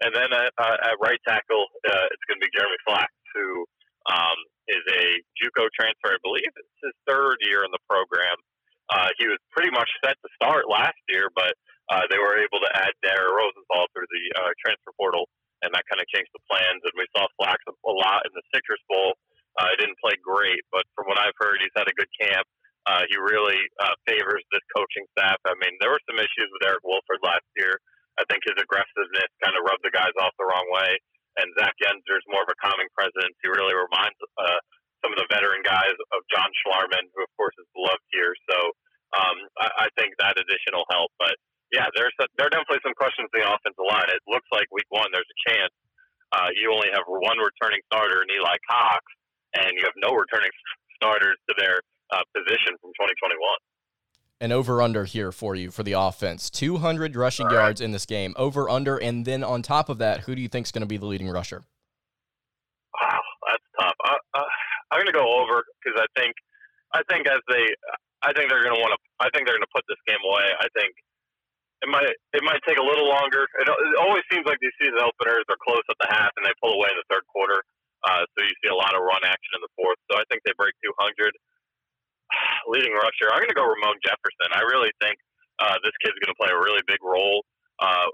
And 0.00 0.12
then 0.12 0.28
at, 0.32 0.52
uh, 0.56 0.78
at 0.92 0.96
right 1.00 1.20
tackle, 1.28 1.68
uh, 1.88 2.06
it's 2.12 2.24
going 2.28 2.40
to 2.40 2.44
be 2.44 2.52
Jeremy 2.56 2.80
Flax, 2.88 3.12
who 3.36 3.64
um, 4.08 4.38
is 4.68 4.84
a 4.92 5.04
JUCO 5.40 5.68
transfer. 5.76 6.16
I 6.16 6.20
believe 6.24 6.48
it's 6.48 6.78
his 6.80 6.96
third 7.08 7.40
year 7.44 7.64
in 7.64 7.72
the 7.72 7.80
program. 7.88 8.36
Uh, 8.90 9.10
he 9.18 9.26
was 9.26 9.38
pretty 9.50 9.70
much 9.72 9.88
set 10.04 10.14
to 10.20 10.28
start 10.38 10.70
last 10.70 10.98
year, 11.10 11.30
but 11.34 11.54
uh, 11.90 12.04
they 12.10 12.18
were 12.18 12.38
able 12.38 12.60
to 12.62 12.70
add 12.74 12.92
Dare 13.02 13.30
Rosenthal 13.30 13.86
through 13.94 14.08
the 14.10 14.24
uh, 14.38 14.52
transfer 14.62 14.94
portal, 14.98 15.26
and 15.62 15.70
that 15.74 15.86
kind 15.90 15.98
of 16.02 16.06
changed 16.10 16.30
the 16.34 16.42
plans. 16.46 16.82
And 16.86 16.94
we 16.94 17.06
saw 17.14 17.26
Flax 17.38 17.58
a 17.66 17.74
lot 17.92 18.26
in 18.26 18.32
the 18.34 18.44
Citrus 18.54 18.82
Bowl. 18.90 19.14
Uh, 19.58 19.72
he 19.74 19.86
didn't 19.86 19.98
play 20.02 20.14
great, 20.22 20.62
but 20.70 20.84
from 20.94 21.08
what 21.10 21.18
I've 21.18 21.36
heard, 21.40 21.58
he's 21.62 21.74
had 21.74 21.88
a 21.88 21.96
good 21.96 22.10
camp. 22.20 22.46
Uh, 22.86 23.02
he 23.10 23.18
really 23.18 23.58
uh, 23.82 23.94
favors 24.06 24.44
this 24.54 24.62
coaching 24.70 25.06
staff. 25.18 25.40
I 25.42 25.58
mean, 25.58 25.74
there 25.82 25.90
were 25.90 26.02
some 26.06 26.18
issues 26.22 26.48
with 26.54 26.62
Eric 26.62 26.84
Wolford 26.86 27.18
last 27.24 27.46
year 27.58 27.74
I 28.16 28.24
think 28.32 28.44
his 28.48 28.56
aggressiveness 28.56 29.30
kind 29.44 29.54
of 29.56 29.64
rubbed 29.68 29.84
the 29.84 29.92
guys 29.92 30.12
off 30.20 30.32
the 30.40 30.48
wrong 30.48 30.66
way. 30.72 30.96
And 31.36 31.52
Zach 31.60 31.76
Yenser's 31.84 32.24
more 32.32 32.48
of 32.48 32.50
a 32.52 32.56
calming 32.56 32.88
presence. 32.96 33.36
He 33.44 33.48
really 33.52 33.76
reminds 33.76 34.16
uh, 34.40 34.60
some 35.06 35.14
of 35.14 35.22
the 35.22 35.30
veteran 35.30 35.62
guys 35.62 35.94
of 35.94 36.20
John 36.34 36.50
Schlarman, 36.66 37.06
who 37.14 37.22
of 37.22 37.30
course 37.38 37.54
is 37.62 37.70
beloved 37.78 38.02
here. 38.10 38.34
So 38.50 38.58
um, 39.14 39.38
I, 39.62 39.86
I 39.86 39.88
think 39.94 40.18
that 40.18 40.34
additional 40.34 40.82
help. 40.90 41.14
But 41.22 41.38
yeah, 41.70 41.86
there's 41.94 42.14
a, 42.18 42.26
there 42.34 42.50
are 42.50 42.54
definitely 42.54 42.82
some 42.82 42.98
questions 42.98 43.30
in 43.30 43.38
the 43.38 43.46
offensive 43.46 43.86
line. 43.86 44.10
It 44.10 44.18
looks 44.26 44.50
like 44.50 44.66
week 44.74 44.90
one 44.90 45.06
there's 45.14 45.30
a 45.30 45.40
chance 45.46 45.70
uh, 46.32 46.50
you 46.58 46.72
only 46.72 46.88
have 46.92 47.06
one 47.06 47.38
returning 47.38 47.80
starter 47.86 48.22
in 48.22 48.28
Eli 48.34 48.56
Cox, 48.66 49.02
and 49.54 49.78
you 49.78 49.82
have 49.84 49.94
no 49.96 50.10
returning 50.10 50.50
starters 50.98 51.38
to 51.48 51.54
their 51.58 51.80
uh, 52.10 52.22
position 52.34 52.74
from 52.80 52.90
2021 52.98 53.38
an 54.38 54.52
over 54.52 54.82
under 54.82 55.04
here 55.04 55.32
for 55.32 55.56
you 55.56 55.70
for 55.70 55.82
the 55.82 55.92
offense 55.92 56.50
200 56.50 57.16
rushing 57.16 57.46
right. 57.46 57.54
yards 57.54 57.80
in 57.80 57.90
this 57.90 58.06
game 58.06 58.34
over 58.36 58.68
under 58.68 58.96
and 58.98 59.24
then 59.24 59.42
on 59.42 59.62
top 59.62 59.88
of 59.88 59.98
that 59.98 60.20
who 60.20 60.34
do 60.36 60.42
you 60.42 60.48
think 60.48 60.66
is 60.66 60.72
going 60.72 60.82
to 60.82 60.86
be 60.86 60.98
the 60.98 61.06
leading 61.06 61.28
rusher 61.28 61.64
wow 62.94 63.20
that's 63.48 63.64
tough 63.80 63.96
I, 64.04 64.38
uh, 64.38 64.42
i'm 64.90 65.00
going 65.02 65.10
to 65.10 65.16
go 65.16 65.26
over 65.42 65.64
because 65.80 65.96
i 65.98 66.08
think 66.18 66.34
i 66.94 67.02
think 67.10 67.26
as 67.28 67.40
they 67.50 67.64
i 68.24 68.32
think 68.34 68.50
they're 68.50 68.64
going 68.64 68.76
to 68.76 68.82
want 68.82 68.94
to 68.94 69.00
i 69.22 69.28
think 69.34 69.46
they're 69.46 69.58
going 69.58 69.68
to 69.68 69.74
put 69.74 69.86
this 69.88 70.00
game 70.06 70.20
away 70.24 70.46
i 70.60 70.68
think 70.76 70.92
it 71.84 71.90
might 71.90 72.08
it 72.08 72.42
might 72.44 72.62
take 72.66 72.78
a 72.78 72.86
little 72.86 73.08
longer 73.08 73.46
it, 73.60 73.66
it 73.68 73.96
always 74.00 74.24
seems 74.32 74.46
like 74.46 74.58
these 74.62 74.74
season 74.80 74.98
openers 75.00 75.46
are 75.50 75.60
close 75.64 75.84
at 75.88 75.98
the 76.00 76.08
half 76.10 76.32
and 76.38 76.44
they 76.46 76.54
pull 76.62 76.74
away 76.76 76.88
in 76.92 76.98
the 76.98 77.08
third 77.12 77.26
quarter 77.30 77.62
uh, 78.06 78.22
so 78.36 78.44
you 78.44 78.54
see 78.62 78.70
a 78.70 78.76
lot 78.76 78.94
of 78.94 79.02
run 79.02 79.20
action 79.26 79.52
in 79.58 79.62
the 79.62 79.72
fourth 79.78 79.98
so 80.10 80.18
i 80.18 80.24
think 80.30 80.42
they 80.46 80.54
break 80.58 80.74
200 80.84 81.30
leading 82.72 82.94
rusher, 82.94 83.30
I'm 83.32 83.40
going 83.42 83.52
to 83.52 83.58
go 83.58 83.66
Ramon 83.66 83.98
Jefferson. 84.04 84.50
I 84.54 84.62
really 84.68 84.92
think 85.02 85.16
uh, 85.60 85.76
this 85.84 85.94
kid's 86.04 86.18
going 86.22 86.32
to 86.32 86.40
play 86.40 86.52
a 86.52 86.58
really 86.58 86.82
big 86.86 87.00
role, 87.02 87.44
uh, 87.80 88.08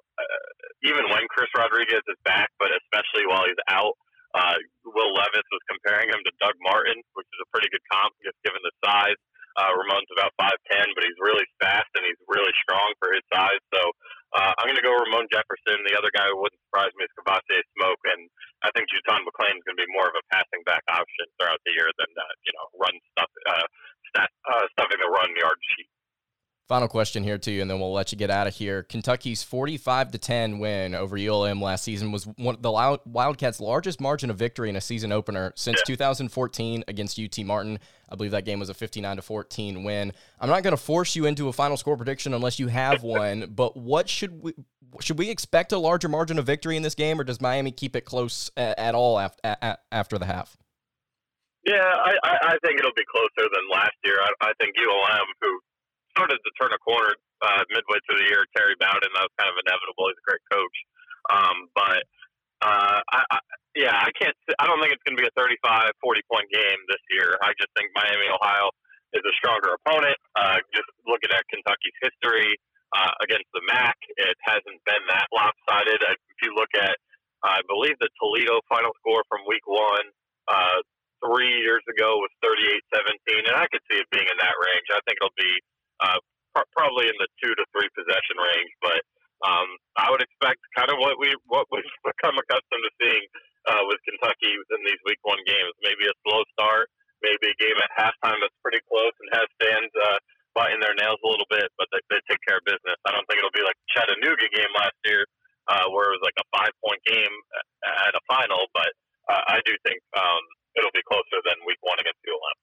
even 0.85 1.09
when 1.11 1.27
Chris 1.31 1.51
Rodriguez 1.57 2.05
is 2.07 2.19
back, 2.25 2.51
but 2.59 2.71
especially 2.85 3.27
while 3.29 3.45
he's 3.47 3.61
out. 3.71 3.95
Uh, 4.33 4.57
Will 4.89 5.13
Levis 5.13 5.47
was 5.53 5.63
comparing 5.69 6.09
him 6.09 6.21
to 6.25 6.33
Doug 6.41 6.57
Martin, 6.65 6.97
which 7.17 7.29
is 7.29 7.41
a 7.45 7.49
pretty 7.53 7.69
good 7.69 7.85
comp, 7.93 8.17
just 8.25 8.39
given 8.45 8.61
the 8.65 8.75
size. 8.81 9.19
Uh, 9.53 9.69
Ramon's 9.77 10.09
about 10.17 10.33
5'10, 10.41 10.97
but 10.97 11.05
he's 11.05 11.21
really 11.21 11.45
fast 11.61 11.89
and 11.93 12.09
he's 12.09 12.17
really 12.25 12.53
strong 12.65 12.89
for 12.97 13.13
his 13.13 13.21
size. 13.29 13.61
So 13.69 13.93
uh, 14.33 14.53
I'm 14.57 14.65
going 14.65 14.81
to 14.81 14.85
go 14.85 14.97
Ramon 14.97 15.29
Jefferson. 15.29 15.85
The 15.85 15.93
other 15.93 16.09
guy 16.09 16.25
who 16.33 16.41
wouldn't 16.41 16.57
surprise 16.73 16.89
me 16.97 17.05
is 17.05 17.13
Kavosiey 17.21 17.61
Smoke, 17.77 18.01
and 18.17 18.33
I 18.65 18.73
think 18.73 18.89
JuTahn 18.89 19.29
McClain 19.29 19.61
is 19.61 19.65
going 19.69 19.77
to 19.77 19.85
be 19.85 19.93
more 19.93 20.09
of 20.09 20.17
a 20.17 20.25
passing 20.33 20.65
back 20.65 20.81
option 20.89 21.29
throughout 21.37 21.61
the 21.69 21.77
year 21.77 21.93
than 22.01 22.11
uh, 22.17 22.33
you 22.49 22.53
know 22.57 22.65
run 22.81 22.97
stuff 23.13 23.29
uh, 23.45 23.67
stat, 24.09 24.33
uh, 24.49 24.65
stuffing 24.73 25.05
the 25.05 25.13
run 25.13 25.29
yard 25.37 25.61
sheet. 25.77 25.93
Final 26.73 26.89
question 26.89 27.23
here 27.23 27.37
to 27.37 27.51
you, 27.51 27.61
and 27.61 27.71
then 27.71 27.79
we'll 27.81 27.93
let 27.93 28.13
you 28.13 28.17
get 28.17 28.31
out 28.31 28.47
of 28.47 28.55
here. 28.55 28.83
Kentucky's 28.83 29.43
45 29.43 30.13
to 30.13 30.17
10 30.17 30.59
win 30.59 30.95
over 30.95 31.19
ULM 31.19 31.61
last 31.61 31.85
season 31.85 32.13
was 32.13 32.25
one 32.39 32.55
of 32.55 32.63
the 32.63 32.99
Wildcats' 33.05 33.61
largest 33.61 34.01
margin 34.01 34.31
of 34.31 34.39
victory 34.39 34.71
in 34.71 34.77
a 34.77 34.81
season 34.81 35.13
opener 35.13 35.53
since 35.55 35.83
2014 35.83 36.85
against 36.89 37.21
UT 37.21 37.45
Martin. 37.45 37.79
I 38.09 38.17
believe 38.17 38.31
that 38.31 38.47
game 38.47 38.59
was 38.59 38.71
a 38.71 38.75
59 38.75 39.17
to 39.17 39.21
14 39.21 39.85
win. 39.85 40.15
I'm 40.41 40.49
not 40.49 40.63
going 40.63 40.75
to 40.75 40.83
force 40.83 41.15
you 41.15 41.27
into 41.27 41.49
a 41.49 41.53
final 41.53 41.77
score 41.77 41.95
prediction 41.99 42.33
unless 42.33 42.59
you 42.59 42.69
have 42.69 43.03
one, 43.03 43.53
but 43.55 43.77
what 43.77 44.09
should 44.09 44.43
we 44.43 44.55
should 45.03 45.19
we 45.19 45.29
expect 45.29 45.73
a 45.73 45.79
larger 45.79 46.09
margin 46.09 46.39
of 46.39 46.47
victory 46.47 46.79
in 46.79 46.83
this 46.83 46.95
game, 46.95 47.21
or 47.21 47.25
does 47.25 47.39
Miami 47.39 47.73
keep 47.73 47.95
it 47.95 48.07
close 48.07 48.51
at, 48.57 48.95
all 48.95 49.19
after, 49.19 49.57
after 49.93 50.17
the 50.17 50.25
half? 50.25 50.57
Yeah, 51.67 51.85
I, 51.85 52.15
I 52.25 52.57
think 52.65 52.79
it'll 52.79 52.97
be 52.97 53.05
closer 53.13 53.47
than 53.53 53.63
last 53.71 53.93
year. 54.05 54.17
I, 54.23 54.49
I 54.49 54.53
think 54.59 54.73
ULM, 54.79 55.27
who 55.43 55.61
started 56.13 56.39
to 56.41 56.51
turn 56.61 56.73
a 56.73 56.81
corner 56.81 57.17
uh, 57.43 57.63
midway 57.73 57.99
through 58.05 58.21
the 58.23 58.29
year, 58.29 58.45
Terry 58.55 58.77
Bowden, 58.79 59.11
that 59.13 59.25
was 59.27 59.35
kind 59.41 59.51
of 59.51 59.57
inevitable. 59.61 60.09
He's 60.13 60.21
a 60.21 60.27
great 60.29 60.45
coach. 60.53 60.77
Um, 61.33 61.57
but 61.75 62.03
uh, 62.63 62.99
I, 63.03 63.21
I, 63.27 63.39
yeah, 63.75 63.97
I 63.97 64.11
can't. 64.15 64.37
I 64.61 64.69
don't 64.69 64.79
think 64.79 64.95
it's 64.95 65.03
going 65.03 65.19
to 65.19 65.23
be 65.23 65.27
a 65.27 65.35
35, 65.35 65.59
40 65.99 66.31
point 66.31 66.49
game 66.53 66.79
this 66.87 67.03
year. 67.11 67.35
I 67.43 67.57
just 67.59 67.73
think 67.75 67.91
Miami, 67.97 68.31
Ohio, 68.31 68.71
is 69.17 69.25
a 69.25 69.35
stronger 69.41 69.75
opponent. 69.81 70.19
Uh, 70.39 70.63
just 70.71 70.89
looking 71.09 71.33
at 71.35 71.43
Kentucky's 71.51 71.97
history 72.05 72.55
uh, 72.95 73.13
against 73.25 73.49
the 73.57 73.63
MAC, 73.67 73.97
it 74.21 74.37
hasn't 74.47 74.79
been 74.87 75.03
that 75.11 75.27
lopsided. 75.35 76.01
If 76.07 76.39
you 76.45 76.55
look 76.55 76.71
at, 76.79 76.95
I 77.43 77.65
believe 77.67 77.99
the 77.99 78.11
Toledo 78.21 78.63
final 78.71 78.95
score 79.03 79.27
from 79.27 79.43
Week 79.49 79.65
One. 79.67 80.07
Uh, 80.47 80.85
three 81.23 81.55
years 81.63 81.83
ago 81.87 82.19
was 82.19 82.33
38-17, 82.43 83.47
and 83.47 83.55
I 83.55 83.71
could 83.71 83.83
see 83.87 83.99
it 84.03 84.11
being 84.11 84.27
in 84.27 84.39
that 84.43 84.57
range. 84.59 84.87
I 84.91 84.99
think 85.07 85.23
it'll 85.23 85.39
be 85.39 85.55
uh, 86.03 86.19
pr- 86.55 86.71
probably 86.75 87.07
in 87.07 87.17
the 87.23 87.31
two 87.39 87.55
to 87.55 87.65
three 87.71 87.89
possession 87.95 88.37
range, 88.37 88.73
but 88.83 89.01
um, 89.43 89.69
I 89.99 90.11
would 90.11 90.23
expect 90.23 90.63
kind 90.79 90.91
of 90.91 90.99
what 91.03 91.19
we 91.19 91.35
what 91.47 91.67
we've 91.71 91.87
become 92.11 92.39
accustomed 92.39 92.85
to 92.87 92.93
seeing 92.99 93.25
uh, 93.71 93.83
with 93.87 94.03
Kentucky 94.07 94.53
in 94.55 94.81
these 94.87 95.01
Week 95.07 95.23
One 95.23 95.41
games. 95.47 95.75
Maybe 95.83 96.07
a 96.07 96.15
slow 96.27 96.43
start, 96.59 96.91
maybe 97.23 97.51
a 97.51 97.57
game 97.59 97.79
at 97.79 97.91
halftime 97.95 98.39
that's 98.43 98.59
pretty 98.63 98.83
close 98.87 99.15
and 99.23 99.29
has 99.39 99.49
fans 99.59 99.91
uh, 99.99 100.19
biting 100.55 100.83
their 100.83 100.95
nails 100.95 101.19
a 101.25 101.29
little 101.29 101.49
bit, 101.49 101.71
but 101.81 101.89
they, 101.91 102.03
they 102.13 102.21
take 102.29 102.43
care 102.45 102.61
of 102.61 102.65
business. 102.69 102.99
I 103.09 103.15
don't 103.15 103.25
think 103.27 103.41
it'll 103.41 103.57
be 103.57 103.65
like 103.65 103.79
Chattanooga 103.95 104.47
game 104.53 104.73
last 104.77 104.99
year, 105.09 105.25
uh, 105.71 105.89
where 105.91 106.13
it 106.13 106.15
was 106.21 106.25
like 106.27 106.39
a 106.39 106.47
five 106.53 106.75
point 106.85 107.01
game 107.09 107.35
at 108.07 108.15
a 108.15 108.23
final, 108.29 108.69
but 108.77 108.93
uh, 109.31 109.43
I 109.49 109.59
do 109.65 109.75
think 109.87 109.99
um, 110.15 110.43
it'll 110.77 110.95
be 110.95 111.05
closer 111.09 111.39
than 111.47 111.57
week 111.67 111.81
one 111.83 111.99
against 111.99 112.21
ULM. 112.27 112.59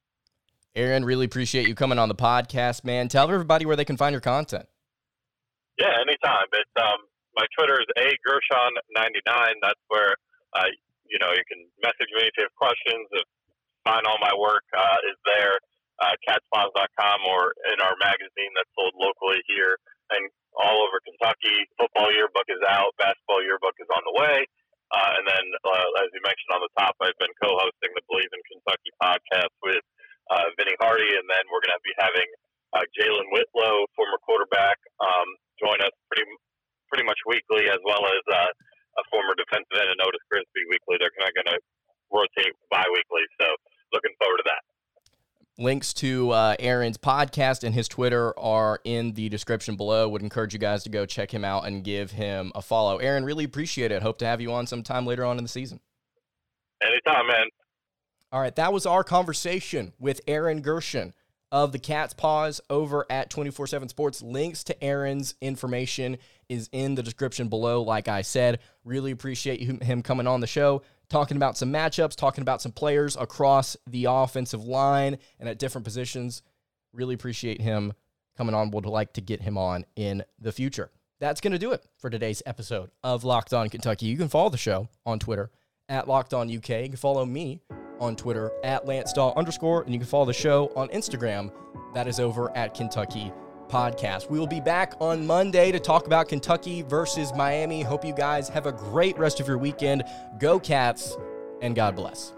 Aaron, 0.80 1.04
really 1.04 1.28
appreciate 1.28 1.68
you 1.68 1.76
coming 1.76 2.00
on 2.00 2.08
the 2.08 2.16
podcast, 2.16 2.88
man. 2.88 3.12
Tell 3.12 3.28
everybody 3.28 3.68
where 3.68 3.76
they 3.76 3.84
can 3.84 4.00
find 4.00 4.16
your 4.16 4.24
content. 4.24 4.64
Yeah, 5.76 5.92
anytime. 6.00 6.48
It's 6.56 6.76
um, 6.80 7.04
my 7.36 7.44
Twitter 7.52 7.84
is 7.84 7.90
a 8.00 8.08
Gershon 8.24 8.72
ninety 8.96 9.20
nine. 9.28 9.60
That's 9.60 9.84
where 9.92 10.16
uh, 10.56 10.72
you 11.04 11.20
know 11.20 11.36
you 11.36 11.44
can 11.52 11.68
message 11.84 12.08
me 12.16 12.24
if 12.24 12.34
you 12.40 12.48
have 12.48 12.56
questions. 12.56 13.12
If 13.12 13.28
find 13.84 14.08
all 14.08 14.20
my 14.24 14.32
work 14.40 14.64
uh, 14.72 15.00
is 15.12 15.20
there, 15.28 15.60
uh, 16.00 16.16
catspause.com 16.24 17.20
or 17.28 17.52
in 17.76 17.80
our 17.84 17.96
magazine 18.00 18.52
that's 18.56 18.72
sold 18.72 18.96
locally 18.96 19.44
here 19.52 19.76
and 20.16 20.24
all 20.56 20.80
over 20.84 21.04
Kentucky. 21.04 21.68
Football 21.76 22.12
yearbook 22.16 22.48
is 22.48 22.64
out. 22.72 22.96
Basketball 23.00 23.44
yearbook 23.44 23.76
is 23.80 23.88
on 23.92 24.04
the 24.08 24.16
way. 24.16 24.48
Uh, 24.90 25.22
and 25.22 25.26
then, 25.28 25.46
uh, 25.70 26.02
as 26.02 26.10
you 26.12 26.22
mentioned 26.26 26.52
on 26.56 26.66
the 26.66 26.74
top, 26.74 26.98
I've 26.98 27.16
been 27.22 27.32
co-hosting 27.38 27.94
the 27.94 28.02
Believe 28.10 28.32
in 28.34 28.42
Kentucky 28.50 28.92
podcast 28.98 29.54
with 29.62 29.86
uh, 30.30 30.48
Vinny 30.58 30.78
Hardy, 30.80 31.10
and 31.18 31.26
then 31.26 31.44
we're 31.50 31.64
going 31.66 31.78
to 31.78 31.86
be 31.86 31.96
having 31.98 32.30
uh, 32.74 32.86
Jalen 32.94 33.28
Whitlow, 33.34 33.86
former 33.98 34.20
quarterback, 34.22 34.78
um, 35.02 35.28
join 35.58 35.78
us 35.82 35.94
pretty 36.10 36.26
pretty 36.90 37.06
much 37.06 37.18
weekly, 37.30 37.70
as 37.70 37.78
well 37.86 38.02
as 38.02 38.24
uh, 38.34 38.50
a 38.98 39.04
former 39.14 39.38
defensive 39.38 39.78
end 39.78 39.90
and 39.94 40.02
Otis 40.02 40.26
Grigsby 40.30 40.62
weekly. 40.70 40.98
They're 40.98 41.14
kind 41.14 41.30
of 41.30 41.36
going 41.38 41.54
to 41.54 41.60
rotate 42.10 42.54
bi-weekly, 42.72 43.26
so 43.40 43.46
looking 43.94 44.14
forward 44.18 44.38
to 44.38 44.48
that. 44.50 44.62
Links 45.62 45.94
to 45.96 46.32
uh, 46.32 46.56
Aaron's 46.58 46.98
podcast 46.98 47.64
and 47.64 47.76
his 47.76 47.88
Twitter 47.88 48.38
are 48.40 48.80
in 48.86 49.14
the 49.14 49.28
description 49.30 49.76
below. 49.76 50.08
Would 50.08 50.22
encourage 50.24 50.54
you 50.54 50.60
guys 50.60 50.84
to 50.84 50.90
go 50.90 51.06
check 51.06 51.32
him 51.32 51.44
out 51.44 51.68
and 51.68 51.84
give 51.84 52.12
him 52.12 52.52
a 52.56 52.62
follow. 52.62 52.98
Aaron, 52.98 53.26
really 53.26 53.44
appreciate 53.44 53.92
it. 53.92 54.02
Hope 54.02 54.18
to 54.20 54.26
have 54.26 54.40
you 54.40 54.54
on 54.54 54.68
sometime 54.68 55.06
later 55.06 55.26
on 55.26 55.38
in 55.38 55.44
the 55.44 55.50
season. 55.50 55.82
Anytime, 56.82 57.28
man. 57.28 57.46
All 58.32 58.40
right, 58.40 58.56
that 58.56 58.72
was 58.72 58.86
our 58.86 59.04
conversation 59.04 59.94
with 60.00 60.22
Aaron 60.28 60.62
Gershon 60.62 61.14
of 61.52 61.72
the 61.72 61.80
Cats' 61.80 62.14
Pause 62.14 62.62
over 62.70 63.06
at 63.10 63.30
24 63.30 63.66
7 63.68 63.90
Sports. 63.90 64.22
Links 64.22 64.64
to 64.66 64.84
Aaron's 64.84 65.34
information 65.42 66.18
is 66.48 66.70
in 66.72 66.96
the 66.96 67.02
description 67.02 67.48
below. 67.48 67.82
Like 67.82 68.08
I 68.08 68.22
said, 68.22 68.60
really 68.84 69.12
appreciate 69.12 69.62
him 69.82 70.04
coming 70.04 70.28
on 70.28 70.42
the 70.42 70.48
show 70.48 70.84
talking 71.10 71.38
about 71.38 71.58
some 71.58 71.74
matchups, 71.74 72.16
talking 72.16 72.42
about 72.42 72.62
some 72.62 72.72
players 72.72 73.18
across 73.18 73.76
the 73.88 74.06
offensive 74.06 74.64
line 74.64 75.18
and 75.40 75.50
at 75.50 75.60
different 75.60 75.86
positions. 75.86 76.44
Really 76.94 77.16
appreciate 77.16 77.62
him 77.62 77.94
coming 78.38 78.56
on. 78.56 78.72
Would 78.72 78.86
like 78.86 79.14
to 79.14 79.22
get 79.22 79.42
him 79.42 79.58
on 79.58 79.86
in 79.96 80.24
the 80.40 80.52
future. 80.52 80.92
That's 81.20 81.42
going 81.42 81.54
to 81.54 81.60
do 81.60 81.72
it 81.72 81.84
for 81.98 82.10
today's 82.10 82.42
episode 82.46 82.92
of 83.04 83.24
Locked 83.24 83.54
On 83.54 83.70
Kentucky. 83.70 84.06
You 84.06 84.18
can 84.18 84.30
follow 84.30 84.50
the 84.50 84.58
show 84.58 84.88
on 85.06 85.20
Twitter 85.20 85.50
at 85.90 86.08
Locked 86.08 86.34
On 86.34 86.48
UK. 86.48 86.70
You 86.70 86.90
can 86.90 86.96
follow 86.96 87.26
me 87.26 87.62
on 88.00 88.16
Twitter 88.16 88.52
at 88.64 88.86
Lance 88.86 89.14
Dahl 89.14 89.34
underscore, 89.36 89.84
and 89.84 89.94
you 89.94 90.00
can 90.00 90.08
follow 90.08 90.26
the 90.26 90.34
show 90.34 90.72
on 90.76 90.88
Instagram. 90.90 91.52
That 91.94 92.08
is 92.08 92.20
over 92.20 92.56
at 92.56 92.74
Kentucky 92.74 93.32
podcast. 93.70 94.30
We 94.30 94.40
will 94.40 94.48
be 94.48 94.60
back 94.60 94.96
on 95.00 95.26
Monday 95.26 95.72
to 95.72 95.80
talk 95.80 96.08
about 96.08 96.28
Kentucky 96.28 96.82
versus 96.82 97.34
Miami. 97.36 97.82
Hope 97.82 98.04
you 98.04 98.14
guys 98.14 98.50
have 98.50 98.66
a 98.66 98.72
great 98.72 99.18
rest 99.18 99.40
of 99.40 99.48
your 99.48 99.58
weekend. 99.58 100.04
Go 100.40 100.60
Cats, 100.60 101.18
and 101.62 101.76
God 101.76 101.96
bless. 101.96 102.34